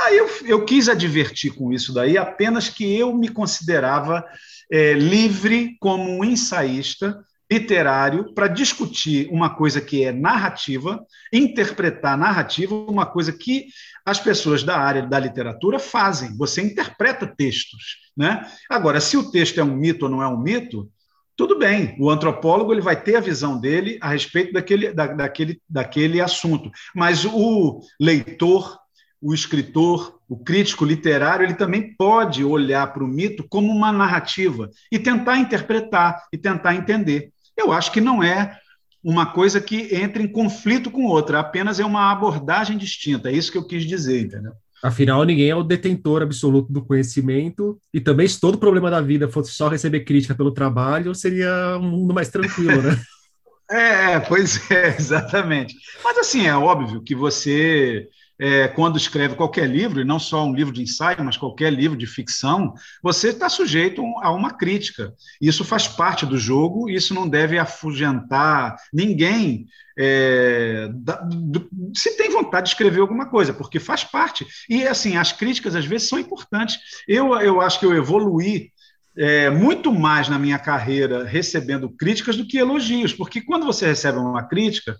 [0.00, 4.24] Aí eu, eu quis advertir com isso daí, apenas que eu me considerava
[4.70, 7.18] é, livre como um ensaísta,
[7.50, 13.68] literário para discutir uma coisa que é narrativa, interpretar narrativa, uma coisa que
[14.04, 16.36] as pessoas da área da literatura fazem.
[16.36, 18.46] Você interpreta textos, né?
[18.68, 20.90] Agora, se o texto é um mito ou não é um mito,
[21.38, 21.96] tudo bem.
[22.00, 26.68] O antropólogo ele vai ter a visão dele a respeito daquele, da, daquele, daquele assunto,
[26.94, 28.76] mas o leitor
[29.20, 34.70] o escritor, o crítico literário, ele também pode olhar para o mito como uma narrativa
[34.92, 37.32] e tentar interpretar e tentar entender.
[37.56, 38.56] Eu acho que não é
[39.02, 43.28] uma coisa que entra em conflito com outra, apenas é uma abordagem distinta.
[43.28, 44.52] É isso que eu quis dizer, entendeu?
[44.82, 49.28] Afinal, ninguém é o detentor absoluto do conhecimento, e também se todo problema da vida
[49.28, 52.96] fosse só receber crítica pelo trabalho, seria um mundo mais tranquilo, né?
[53.70, 55.74] é, pois é, exatamente.
[56.04, 58.08] Mas assim, é óbvio que você
[58.40, 61.96] é, quando escreve qualquer livro, e não só um livro de ensaio, mas qualquer livro
[61.96, 65.12] de ficção, você está sujeito a uma crítica.
[65.40, 69.66] Isso faz parte do jogo, isso não deve afugentar ninguém
[69.98, 74.46] é, da, do, se tem vontade de escrever alguma coisa, porque faz parte.
[74.68, 76.78] E assim, as críticas às vezes são importantes.
[77.08, 78.70] Eu, eu acho que eu evoluí
[79.16, 84.18] é, muito mais na minha carreira recebendo críticas do que elogios, porque quando você recebe
[84.18, 84.96] uma crítica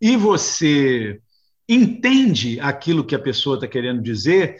[0.00, 1.20] e você
[1.68, 4.56] entende aquilo que a pessoa está querendo dizer,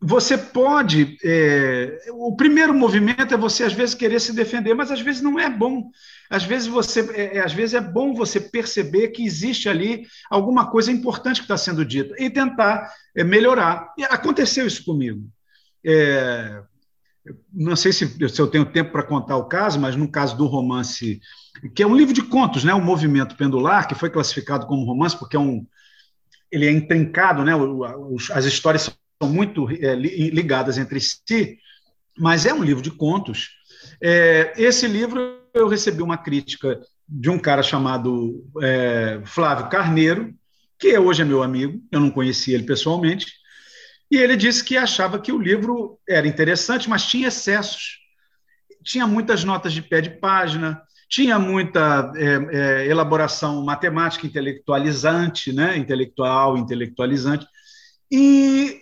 [0.00, 1.16] você pode.
[1.24, 5.38] É, o primeiro movimento é você, às vezes, querer se defender, mas às vezes não
[5.40, 5.90] é bom.
[6.28, 10.70] Às vezes, você, é, é às vezes é bom você perceber que existe ali alguma
[10.70, 13.92] coisa importante que está sendo dita e tentar é, melhorar.
[13.96, 15.26] E aconteceu isso comigo.
[15.84, 16.62] É,
[17.52, 20.46] não sei se, se eu tenho tempo para contar o caso, mas no caso do
[20.46, 21.20] romance,
[21.74, 25.18] que é um livro de contos, né, o Movimento Pendular, que foi classificado como romance
[25.18, 25.66] porque é um,
[26.56, 27.52] ele é intrincado, né,
[28.32, 28.90] as histórias
[29.22, 31.58] são muito é, ligadas entre si,
[32.16, 33.50] mas é um livro de contos.
[34.02, 40.34] É, esse livro eu recebi uma crítica de um cara chamado é, Flávio Carneiro,
[40.78, 43.26] que hoje é meu amigo, eu não conhecia ele pessoalmente,
[44.10, 47.98] e ele disse que achava que o livro era interessante, mas tinha excessos.
[48.82, 55.76] Tinha muitas notas de pé de página, tinha muita é, é, elaboração matemática intelectualizante, né?
[55.76, 57.46] intelectual, intelectualizante,
[58.10, 58.80] e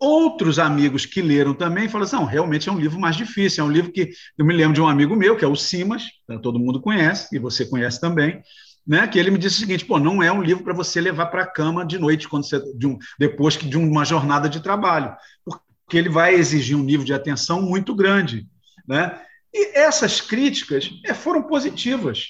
[0.00, 3.66] outros amigos que leram também falaram assim, não, realmente é um livro mais difícil, é
[3.66, 6.38] um livro que eu me lembro de um amigo meu, que é o Simas, né,
[6.40, 8.40] todo mundo conhece, e você conhece também,
[8.86, 11.26] né, que ele me disse o seguinte, pô, não é um livro para você levar
[11.26, 15.14] para a cama de noite, quando você, de um, depois de uma jornada de trabalho,
[15.44, 18.46] porque ele vai exigir um nível de atenção muito grande,
[18.86, 19.20] né?
[19.52, 22.28] E essas críticas é, foram positivas,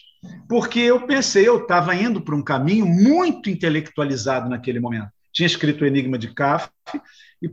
[0.49, 5.09] porque eu pensei, eu estava indo para um caminho muito intelectualizado naquele momento.
[5.33, 6.73] Tinha escrito o Enigma de Kafka,
[7.43, 7.49] e,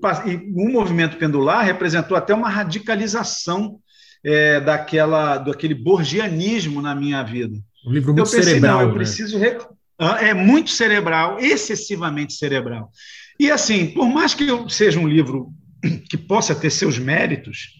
[0.56, 3.80] um movimento pendular representou até uma radicalização
[4.24, 7.58] é, daquela, daquele borgianismo na minha vida.
[7.86, 8.74] Um livro muito eu pensei, cerebral.
[8.74, 8.94] Não, eu né?
[8.96, 9.38] preciso.
[10.20, 12.92] É muito cerebral, excessivamente cerebral.
[13.40, 15.54] E assim, por mais que eu seja um livro
[16.10, 17.76] que possa ter seus méritos,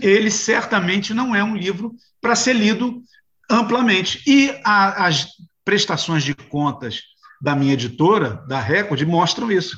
[0.00, 3.02] ele certamente não é um livro para ser lido
[3.50, 4.22] amplamente.
[4.26, 5.28] E a, as
[5.64, 7.02] prestações de contas
[7.40, 9.76] da minha editora, da Record, mostram isso.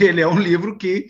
[0.00, 1.06] Ele é um livro que,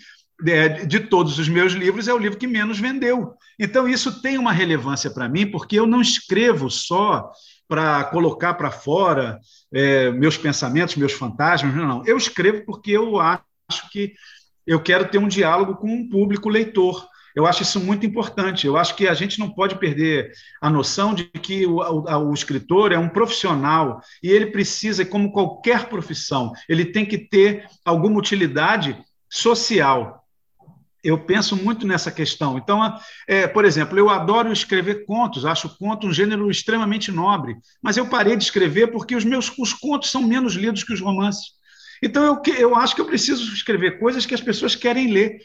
[0.47, 3.35] é, de todos os meus livros, é o livro que menos vendeu.
[3.59, 7.31] Então, isso tem uma relevância para mim, porque eu não escrevo só
[7.69, 9.39] para colocar para fora
[9.73, 12.03] é, meus pensamentos, meus fantasmas, não, não.
[12.05, 13.41] Eu escrevo porque eu acho
[13.91, 14.15] que
[14.67, 17.07] eu quero ter um diálogo com um público leitor.
[17.35, 18.67] Eu acho isso muito importante.
[18.67, 22.35] Eu acho que a gente não pode perder a noção de que o, o, o,
[22.35, 28.19] escritor é um profissional e ele precisa, como qualquer profissão, ele tem que ter alguma
[28.19, 28.97] utilidade
[29.31, 30.23] social.
[31.03, 32.57] Eu penso muito nessa questão.
[32.57, 32.81] Então,
[33.27, 38.07] é, por exemplo, eu adoro escrever contos, acho conto um gênero extremamente nobre, mas eu
[38.07, 41.61] parei de escrever porque os meus os contos são menos lidos que os romances.
[42.03, 45.39] Então, eu, eu acho que eu preciso escrever coisas que as pessoas querem ler.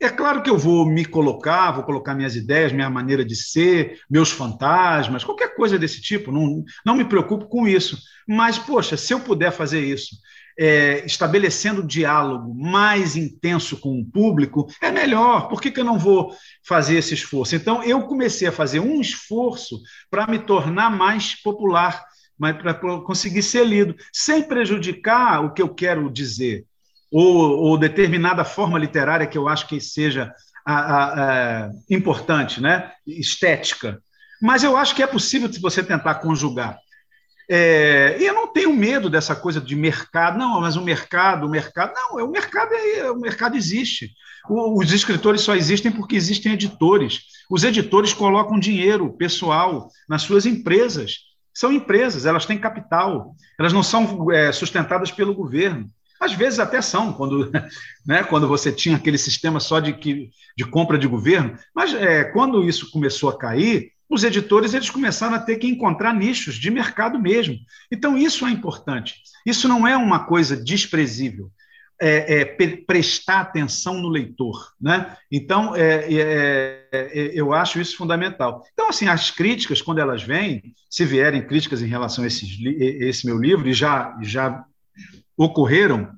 [0.00, 4.00] É claro que eu vou me colocar, vou colocar minhas ideias, minha maneira de ser,
[4.10, 7.96] meus fantasmas, qualquer coisa desse tipo, não, não me preocupo com isso.
[8.26, 10.16] Mas, poxa, se eu puder fazer isso,
[10.58, 15.48] é, estabelecendo diálogo mais intenso com o público, é melhor.
[15.48, 16.34] Por que, que eu não vou
[16.66, 17.54] fazer esse esforço?
[17.54, 19.80] Então, eu comecei a fazer um esforço
[20.10, 22.04] para me tornar mais popular,
[22.38, 26.66] para conseguir ser lido, sem prejudicar o que eu quero dizer
[27.12, 30.32] ou, ou determinada forma literária que eu acho que seja
[30.64, 32.90] a, a, a, importante, né?
[33.06, 34.00] estética.
[34.40, 36.78] Mas eu acho que é possível você tentar conjugar.
[37.50, 41.50] É, e eu não tenho medo dessa coisa de mercado, não, mas o mercado, o
[41.50, 44.10] mercado, não, é, o mercado é, o mercado existe.
[44.48, 47.20] O, os escritores só existem porque existem editores.
[47.50, 51.18] Os editores colocam dinheiro pessoal nas suas empresas.
[51.52, 55.90] São empresas, elas têm capital, elas não são é, sustentadas pelo governo.
[56.22, 57.50] Às vezes até são, quando,
[58.06, 62.22] né, quando você tinha aquele sistema só de, que, de compra de governo, mas é,
[62.22, 66.70] quando isso começou a cair, os editores eles começaram a ter que encontrar nichos de
[66.70, 67.56] mercado mesmo.
[67.90, 69.16] Então, isso é importante.
[69.44, 71.50] Isso não é uma coisa desprezível.
[72.00, 72.44] É, é,
[72.84, 74.72] prestar atenção no leitor.
[74.80, 75.16] Né?
[75.30, 78.64] Então, é, é, é, eu acho isso fundamental.
[78.72, 83.24] Então, assim, as críticas, quando elas vêm, se vierem críticas em relação a esses, esse
[83.24, 84.64] meu livro, e já, já
[85.42, 86.10] ocorreram,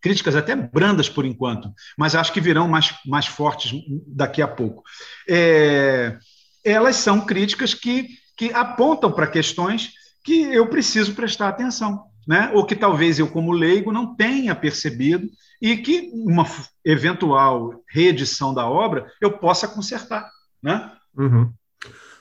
[0.00, 3.72] críticas até brandas por enquanto, mas acho que virão mais, mais fortes
[4.06, 4.82] daqui a pouco.
[5.28, 6.18] É,
[6.64, 12.50] elas são críticas que, que apontam para questões que eu preciso prestar atenção, né?
[12.54, 15.28] ou que talvez eu, como leigo, não tenha percebido
[15.60, 16.44] e que uma
[16.84, 20.30] eventual reedição da obra eu possa consertar.
[20.62, 20.90] Né?
[21.16, 21.52] Uhum.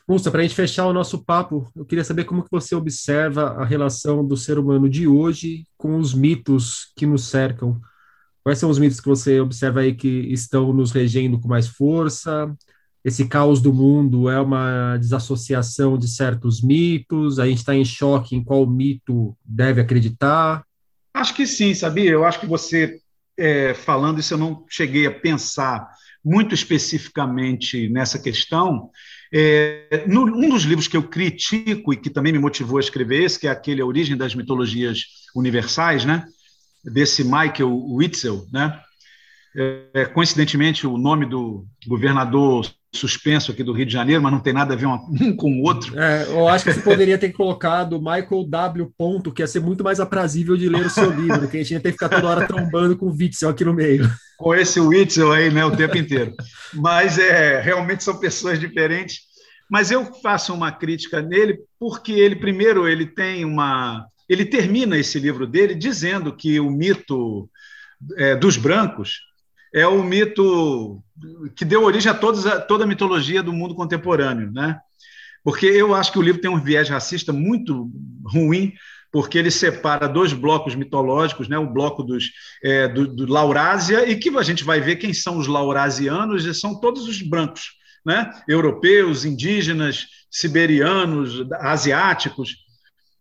[0.08, 3.51] Musta, para a gente fechar o nosso papo, eu queria saber como que você observa
[3.51, 7.80] a relação do ser humano de hoje com os mitos que nos cercam.
[8.43, 12.54] Quais são os mitos que você observa aí que estão nos regendo com mais força?
[13.04, 17.39] Esse caos do mundo é uma desassociação de certos mitos?
[17.39, 20.66] A gente está em choque em qual mito deve acreditar?
[21.14, 22.12] Acho que sim, sabia?
[22.12, 22.99] Eu acho que você
[23.38, 25.89] é, falando isso, eu não cheguei a pensar
[26.24, 28.89] muito especificamente nessa questão.
[29.36, 33.23] É, no, um dos livros que eu critico e que também me motivou a escrever
[33.23, 35.05] esse, que é aquele A Origem das Mitologias
[35.36, 36.27] Universais, né?
[36.84, 38.79] desse Michael Witzel, né?
[39.93, 44.54] É, coincidentemente, o nome do governador suspenso aqui do Rio de Janeiro, mas não tem
[44.54, 46.00] nada a ver um com o outro.
[46.00, 48.94] É, eu acho que você poderia ter colocado Michael W.
[48.98, 51.74] Ponto, que ia ser muito mais aprazível de ler o seu livro, que a gente
[51.74, 54.10] ia ter que ficar toda hora trombando com o Witzel aqui no meio.
[54.38, 56.34] Com esse Witzel aí, né, o tempo inteiro.
[56.74, 59.22] Mas é, realmente são pessoas diferentes.
[59.70, 64.06] Mas eu faço uma crítica nele porque ele, primeiro, ele tem uma...
[64.30, 67.50] Ele termina esse livro dele dizendo que o mito
[68.18, 69.20] é, dos brancos
[69.74, 71.03] é o mito
[71.55, 74.80] que deu origem a, todos, a toda a mitologia do mundo contemporâneo, né?
[75.43, 77.91] Porque eu acho que o livro tem um viés racista muito
[78.26, 78.74] ruim,
[79.11, 81.57] porque ele separa dois blocos mitológicos, né?
[81.57, 82.32] o bloco dos,
[82.63, 86.53] é, do, do Laurásia, e que a gente vai ver quem são os laurasianos, e
[86.53, 87.74] são todos os brancos,
[88.05, 88.32] né?
[88.47, 92.63] europeus, indígenas, siberianos, asiáticos,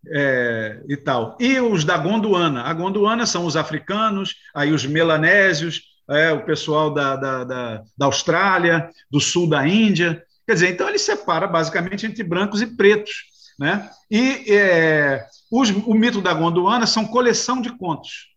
[0.07, 1.37] é, e tal.
[1.39, 2.63] E os da Gondwana.
[2.63, 8.05] A Gondwana são os africanos, aí os melanésios, é, o pessoal da, da, da, da,
[8.05, 10.23] Austrália, do sul da Índia.
[10.45, 13.31] Quer dizer, então ele separa basicamente entre brancos e pretos.
[13.59, 13.89] Né?
[14.09, 18.27] E é, os, o mito da Gondwana são coleção de contos.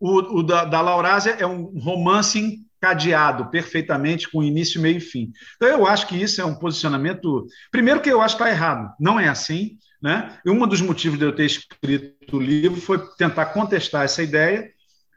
[0.00, 2.38] O, o da, da Laurásia é um romance
[2.84, 5.32] encadeado perfeitamente com início, meio e fim.
[5.56, 7.46] Então eu acho que isso é um posicionamento.
[7.70, 8.92] Primeiro que eu acho que está errado.
[8.98, 9.78] Não é assim.
[10.02, 10.38] Né?
[10.44, 14.70] E um dos motivos de eu ter escrito o livro foi tentar contestar essa ideia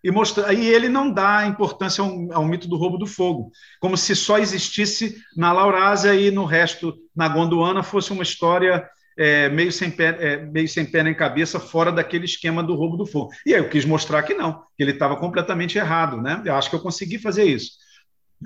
[0.04, 0.54] e mostrar.
[0.54, 4.38] E ele não dá importância ao, ao, mito do roubo do fogo, como se só
[4.38, 8.88] existisse na Laurásia e no resto, na Gondwana, fosse uma história
[9.18, 12.98] é, meio, sem pé, é, meio sem pé nem cabeça, fora daquele esquema do roubo
[12.98, 13.32] do fogo.
[13.46, 16.22] E aí eu quis mostrar que não, que ele estava completamente errado.
[16.22, 16.42] Né?
[16.46, 17.72] Eu acho que eu consegui fazer isso.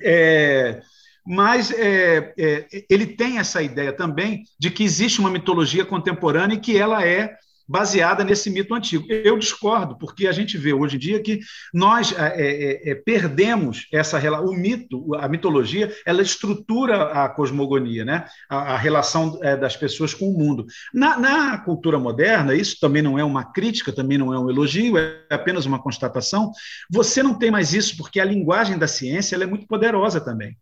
[0.02, 0.82] É,
[1.26, 6.60] mas é, é, ele tem essa ideia também de que existe uma mitologia contemporânea e
[6.60, 7.36] que ela é
[7.72, 9.06] baseada nesse mito antigo.
[9.10, 11.40] Eu discordo, porque a gente vê hoje em dia que
[11.74, 18.26] nós é, é, é, perdemos essa o mito, a mitologia, ela estrutura a cosmogonia, né?
[18.50, 20.66] a, a relação é, das pessoas com o mundo.
[20.94, 24.98] Na, na, cultura moderna, isso também não é uma crítica, também não é um elogio,
[24.98, 26.52] é apenas uma constatação.
[26.90, 30.58] Você não tem mais isso porque a linguagem da ciência é muito poderosa também.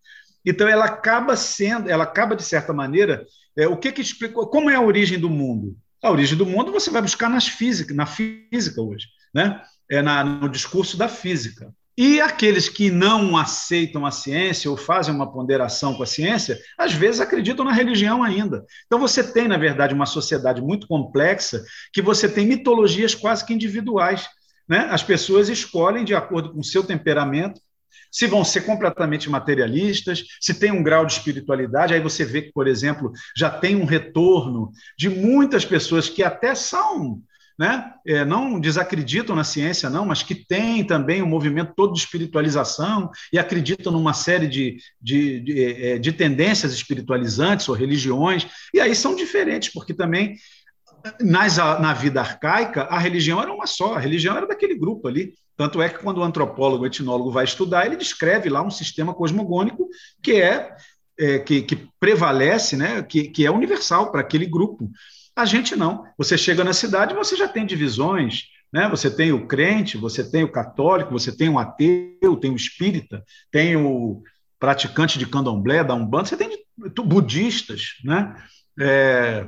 [0.45, 3.25] Então ela acaba sendo, ela acaba de certa maneira,
[3.57, 5.75] é, o que que explica, como é a origem do mundo?
[6.01, 9.61] A origem do mundo você vai buscar nas física, na física hoje, né?
[9.89, 11.73] É na, no discurso da física.
[11.97, 16.93] E aqueles que não aceitam a ciência ou fazem uma ponderação com a ciência, às
[16.93, 18.65] vezes acreditam na religião ainda.
[18.85, 23.53] Então você tem, na verdade, uma sociedade muito complexa que você tem mitologias quase que
[23.53, 24.29] individuais.
[24.65, 24.87] Né?
[24.89, 27.59] As pessoas escolhem de acordo com o seu temperamento,
[28.11, 31.93] se vão ser completamente materialistas, se tem um grau de espiritualidade.
[31.93, 36.55] Aí você vê que, por exemplo, já tem um retorno de muitas pessoas que até
[36.55, 37.21] são.
[37.57, 37.91] Né?
[38.07, 43.11] É, não desacreditam na ciência, não, mas que têm também um movimento todo de espiritualização
[43.33, 48.95] e acreditam numa série de, de, de, é, de tendências espiritualizantes ou religiões, e aí
[48.95, 50.37] são diferentes, porque também
[51.21, 55.33] nas, na vida arcaica, a religião era uma só, a religião era daquele grupo ali.
[55.55, 59.13] Tanto é que quando o antropólogo, o etnólogo vai estudar, ele descreve lá um sistema
[59.13, 59.89] cosmogônico
[60.21, 60.75] que é,
[61.17, 64.89] é que, que, prevalece, né, que, que é universal para aquele grupo.
[65.35, 66.05] A gente não.
[66.17, 68.87] Você chega na cidade, você já tem divisões, né?
[68.89, 73.23] Você tem o crente, você tem o católico, você tem o ateu, tem o espírita,
[73.51, 74.21] tem o
[74.59, 76.65] praticante de candomblé, da umbanda, você tem
[77.05, 78.35] budistas, né?
[78.79, 79.47] É,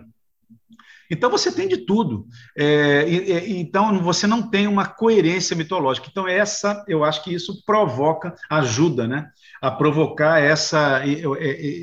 [1.12, 2.26] então você tem de tudo.
[2.57, 3.05] É,
[3.49, 6.07] então você não tem uma coerência mitológica.
[6.09, 9.30] Então essa, eu acho que isso provoca, ajuda, né,
[9.62, 11.22] a provocar essa é,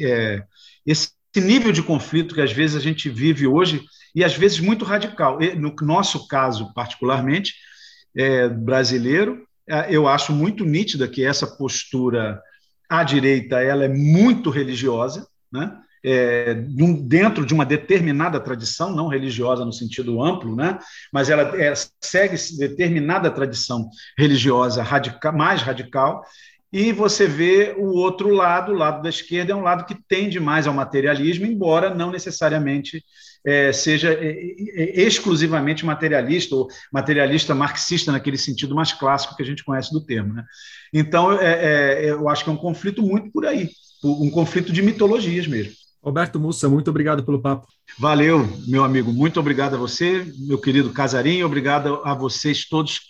[0.05, 0.43] é,
[0.87, 4.85] esse nível de conflito que às vezes a gente vive hoje e às vezes muito
[4.85, 5.39] radical.
[5.57, 7.55] No nosso caso, particularmente
[8.17, 12.41] é, brasileiro, é, eu acho muito nítida que essa postura
[12.89, 15.79] à direita ela é muito religiosa, né?
[16.05, 20.79] É, dentro de uma determinada tradição, não religiosa no sentido amplo, né?
[21.13, 26.23] mas ela é, segue determinada tradição religiosa radical, mais radical,
[26.71, 30.39] e você vê o outro lado, o lado da esquerda, é um lado que tende
[30.39, 33.03] mais ao materialismo, embora não necessariamente
[33.45, 39.47] é, seja é, é, exclusivamente materialista, ou materialista marxista, naquele sentido mais clássico que a
[39.47, 40.35] gente conhece do termo.
[40.35, 40.45] Né?
[40.93, 43.71] Então, é, é, eu acho que é um conflito muito por aí,
[44.05, 45.73] um conflito de mitologias mesmo.
[46.03, 47.67] Roberto Mussa, muito obrigado pelo papo.
[47.99, 49.13] Valeu, meu amigo.
[49.13, 51.47] Muito obrigado a você, meu querido Casarinho.
[51.47, 53.01] Obrigado a vocês todos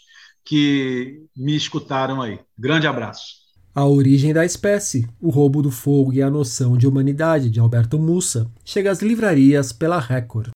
[0.44, 2.40] que me escutaram aí.
[2.58, 3.38] Grande abraço.
[3.74, 7.98] A Origem da Espécie, O Roubo do Fogo e a Noção de Humanidade, de Alberto
[7.98, 10.50] Mussa, chega às livrarias pela Record.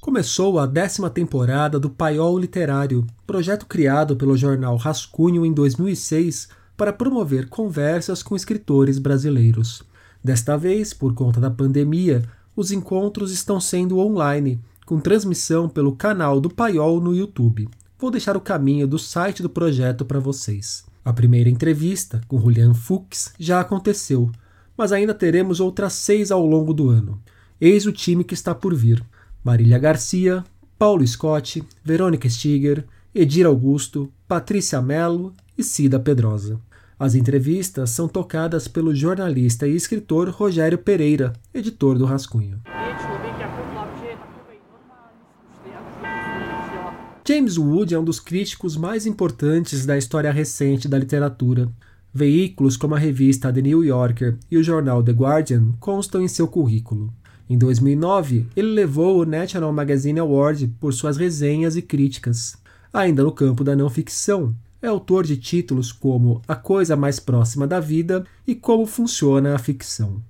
[0.00, 6.92] Começou a décima temporada do Paiol Literário, projeto criado pelo jornal Rascunho em 2006 para
[6.92, 9.82] promover conversas com escritores brasileiros.
[10.24, 12.22] Desta vez, por conta da pandemia,
[12.56, 17.68] os encontros estão sendo online, com transmissão pelo canal do Paiol no YouTube.
[17.98, 20.86] Vou deixar o caminho do site do projeto para vocês.
[21.04, 24.30] A primeira entrevista, com Julian Fuchs, já aconteceu,
[24.74, 27.20] mas ainda teremos outras seis ao longo do ano.
[27.60, 29.04] Eis o time que está por vir:
[29.44, 30.42] Marília Garcia,
[30.78, 36.58] Paulo Scott, Verônica Stiger, Edir Augusto, Patrícia Mello e Cida Pedrosa.
[37.04, 42.62] As entrevistas são tocadas pelo jornalista e escritor Rogério Pereira, editor do Rascunho.
[47.28, 51.70] James Wood é um dos críticos mais importantes da história recente da literatura.
[52.10, 56.48] Veículos como a revista The New Yorker e o jornal The Guardian constam em seu
[56.48, 57.12] currículo.
[57.50, 62.56] Em 2009, ele levou o National Magazine Award por suas resenhas e críticas.
[62.90, 67.66] Ainda no campo da não ficção, é autor de títulos como A Coisa Mais Próxima
[67.66, 70.20] da Vida e Como Funciona a Ficção.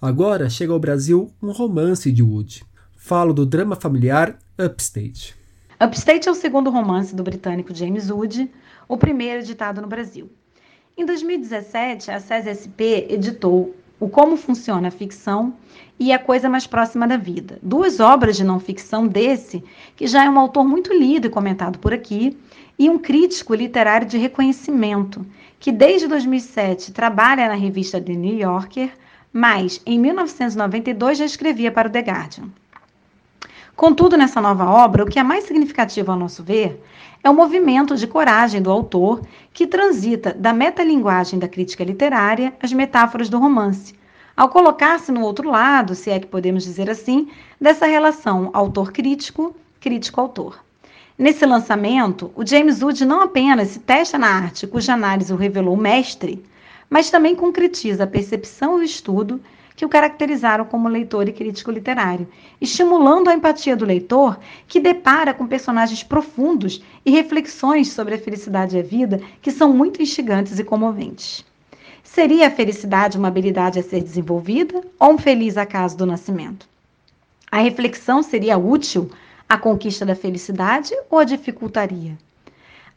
[0.00, 2.64] Agora chega ao Brasil um romance de Wood.
[2.96, 5.34] Falo do drama familiar Upstate.
[5.84, 8.48] Upstate é o segundo romance do britânico James Wood,
[8.88, 10.30] o primeiro editado no Brasil.
[10.96, 15.52] Em 2017, a SESI-SP editou O Como Funciona a Ficção
[15.98, 19.64] e A Coisa Mais Próxima da Vida, duas obras de não ficção desse,
[19.96, 22.38] que já é um autor muito lido e comentado por aqui,
[22.78, 25.24] e um crítico literário de reconhecimento,
[25.58, 28.92] que desde 2007 trabalha na revista The New Yorker,
[29.32, 32.48] mas em 1992 já escrevia para o The Guardian.
[33.74, 36.82] Contudo, nessa nova obra, o que é mais significativo ao nosso ver
[37.22, 39.20] é o movimento de coragem do autor
[39.52, 43.94] que transita da metalinguagem da crítica literária às metáforas do romance,
[44.36, 47.28] ao colocar-se no outro lado, se é que podemos dizer assim,
[47.60, 50.65] dessa relação autor-crítico, crítico-autor.
[51.18, 55.74] Nesse lançamento, o James Wood não apenas se testa na arte cuja análise o revelou
[55.74, 56.44] mestre,
[56.90, 59.40] mas também concretiza a percepção e o estudo
[59.74, 62.28] que o caracterizaram como leitor e crítico literário,
[62.60, 64.38] estimulando a empatia do leitor,
[64.68, 69.72] que depara com personagens profundos e reflexões sobre a felicidade e a vida que são
[69.72, 71.42] muito instigantes e comoventes.
[72.04, 76.68] Seria a felicidade uma habilidade a ser desenvolvida ou um feliz acaso do nascimento?
[77.50, 79.10] A reflexão seria útil
[79.48, 82.18] à conquista da felicidade ou a dificultaria?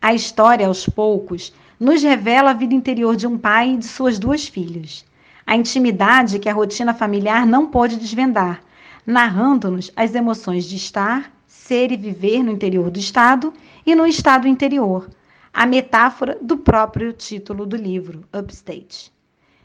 [0.02, 4.18] A história, aos poucos, nos revela a vida interior de um pai e de suas
[4.20, 5.06] duas filhas
[5.50, 8.62] a intimidade que a rotina familiar não pôde desvendar,
[9.04, 13.52] narrando-nos as emoções de estar, ser e viver no interior do Estado
[13.84, 15.10] e no Estado interior,
[15.52, 19.12] a metáfora do próprio título do livro, Upstate.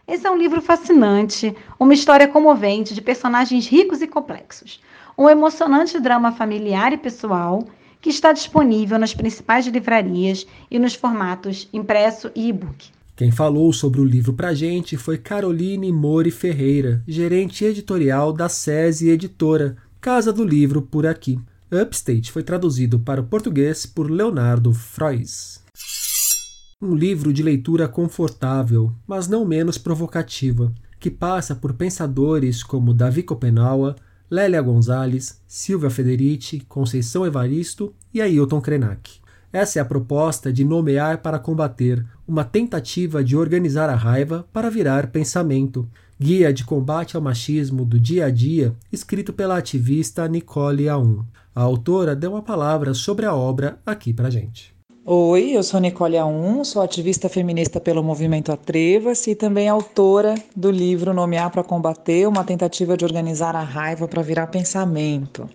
[0.08, 4.80] Esse é um livro fascinante, uma história comovente de personagens ricos e complexos,
[5.16, 7.64] um emocionante drama familiar e pessoal
[8.00, 12.90] que está disponível nas principais livrarias e nos formatos impresso e e-book.
[13.16, 19.08] Quem falou sobre o livro pra gente foi Caroline Mori Ferreira, gerente editorial da SESI
[19.08, 21.38] Editora, Casa do Livro por aqui.
[21.72, 25.62] Upstate foi traduzido para o português por Leonardo Frois.
[26.82, 33.22] Um livro de leitura confortável, mas não menos provocativa, que passa por pensadores como Davi
[33.22, 33.96] Copenaua,
[34.30, 39.20] Lélia Gonzalez, Silvia Federici, Conceição Evaristo e Ailton Krenak.
[39.52, 44.68] Essa é a proposta de nomear para combater, uma tentativa de organizar a raiva para
[44.68, 45.88] virar pensamento.
[46.18, 51.24] Guia de combate ao machismo do dia a dia, escrito pela ativista Nicole Aum.
[51.54, 54.73] A autora deu uma palavra sobre a obra aqui para gente.
[55.06, 60.70] Oi, eu sou Nicole Aum, sou ativista feminista pelo movimento Atreva-se e também autora do
[60.70, 65.46] livro Nomear para Combater, uma tentativa de organizar a raiva para virar pensamento.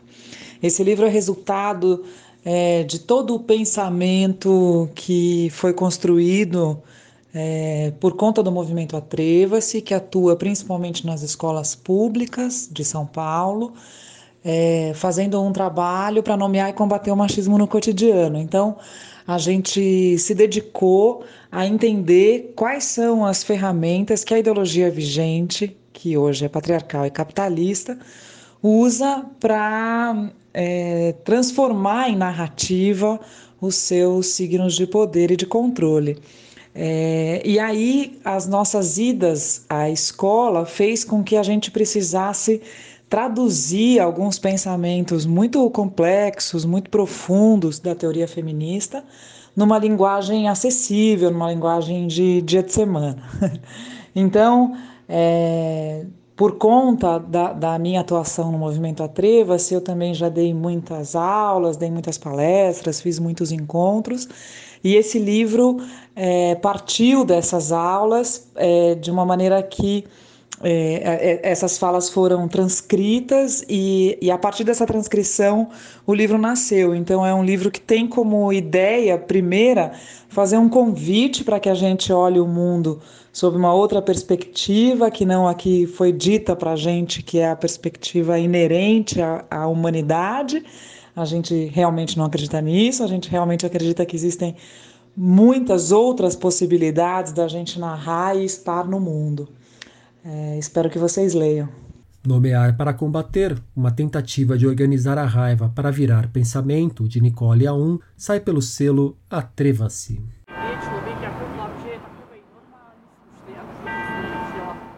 [0.61, 2.05] Esse livro é resultado
[2.45, 6.79] é, de todo o pensamento que foi construído
[7.33, 13.73] é, por conta do movimento Atreva-se, que atua principalmente nas escolas públicas de São Paulo,
[14.45, 18.37] é, fazendo um trabalho para nomear e combater o machismo no cotidiano.
[18.37, 18.77] Então,
[19.29, 26.17] a gente se dedicou a entender quais são as ferramentas que a ideologia vigente, que
[26.17, 27.95] hoje é patriarcal e capitalista,
[28.63, 33.19] usa para é, transformar em narrativa
[33.61, 36.17] os seus signos de poder e de controle.
[36.73, 42.63] É, e aí, as nossas idas à escola fez com que a gente precisasse
[43.09, 49.03] traduzir alguns pensamentos muito complexos, muito profundos da teoria feminista
[49.55, 53.17] numa linguagem acessível, numa linguagem de dia de semana.
[54.15, 56.05] então, é,
[56.35, 61.75] por conta da, da, minha atuação no movimento Atreva-se, eu também já dei muitas aulas,
[61.75, 64.29] dei muitas palestras, fiz muitos encontros,
[64.81, 65.77] e esse livro
[66.15, 70.05] é, partiu dessas aulas é, de uma maneira que
[70.61, 75.69] é, é, essas falas foram transcritas e, e, a partir dessa transcrição
[76.05, 76.93] o livro nasceu.
[76.93, 79.93] Então é um livro que tem como ideia primeira
[80.27, 82.99] fazer um convite para que a gente olhe o mundo
[83.31, 87.49] sob uma outra perspectiva que não a que foi dita para a gente, que é
[87.49, 90.63] a perspectiva inerente à, à humanidade.
[91.15, 93.03] A gente realmente não acredita nisso.
[93.03, 94.55] A gente realmente acredita que existem
[95.15, 99.47] muitas outras possibilidades da gente narrar e estar no mundo.
[100.23, 101.69] É, espero que vocês leiam.
[102.25, 107.97] Nomear para combater, uma tentativa de organizar a raiva para virar pensamento, de Nicole Aum,
[108.17, 110.21] sai pelo selo Atreva-se.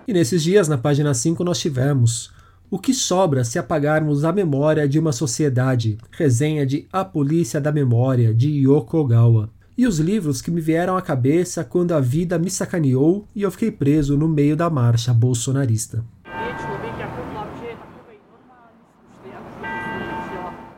[0.08, 2.34] E nesses dias, na página 5, nós tivemos
[2.70, 6.00] O que sobra se apagarmos a memória de uma sociedade?
[6.12, 10.98] Resenha de A Polícia da Memória, de Yoko Ogawa e os livros que me vieram
[10.98, 15.14] à cabeça quando a vida me sacaneou e eu fiquei preso no meio da marcha
[15.14, 16.04] bolsonarista.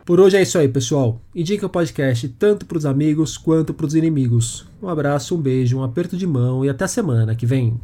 [0.06, 1.22] Por hoje é isso aí, pessoal.
[1.34, 4.68] Indica o podcast tanto para os amigos quanto para os inimigos.
[4.82, 7.80] Um abraço, um beijo, um aperto de mão e até semana que vem.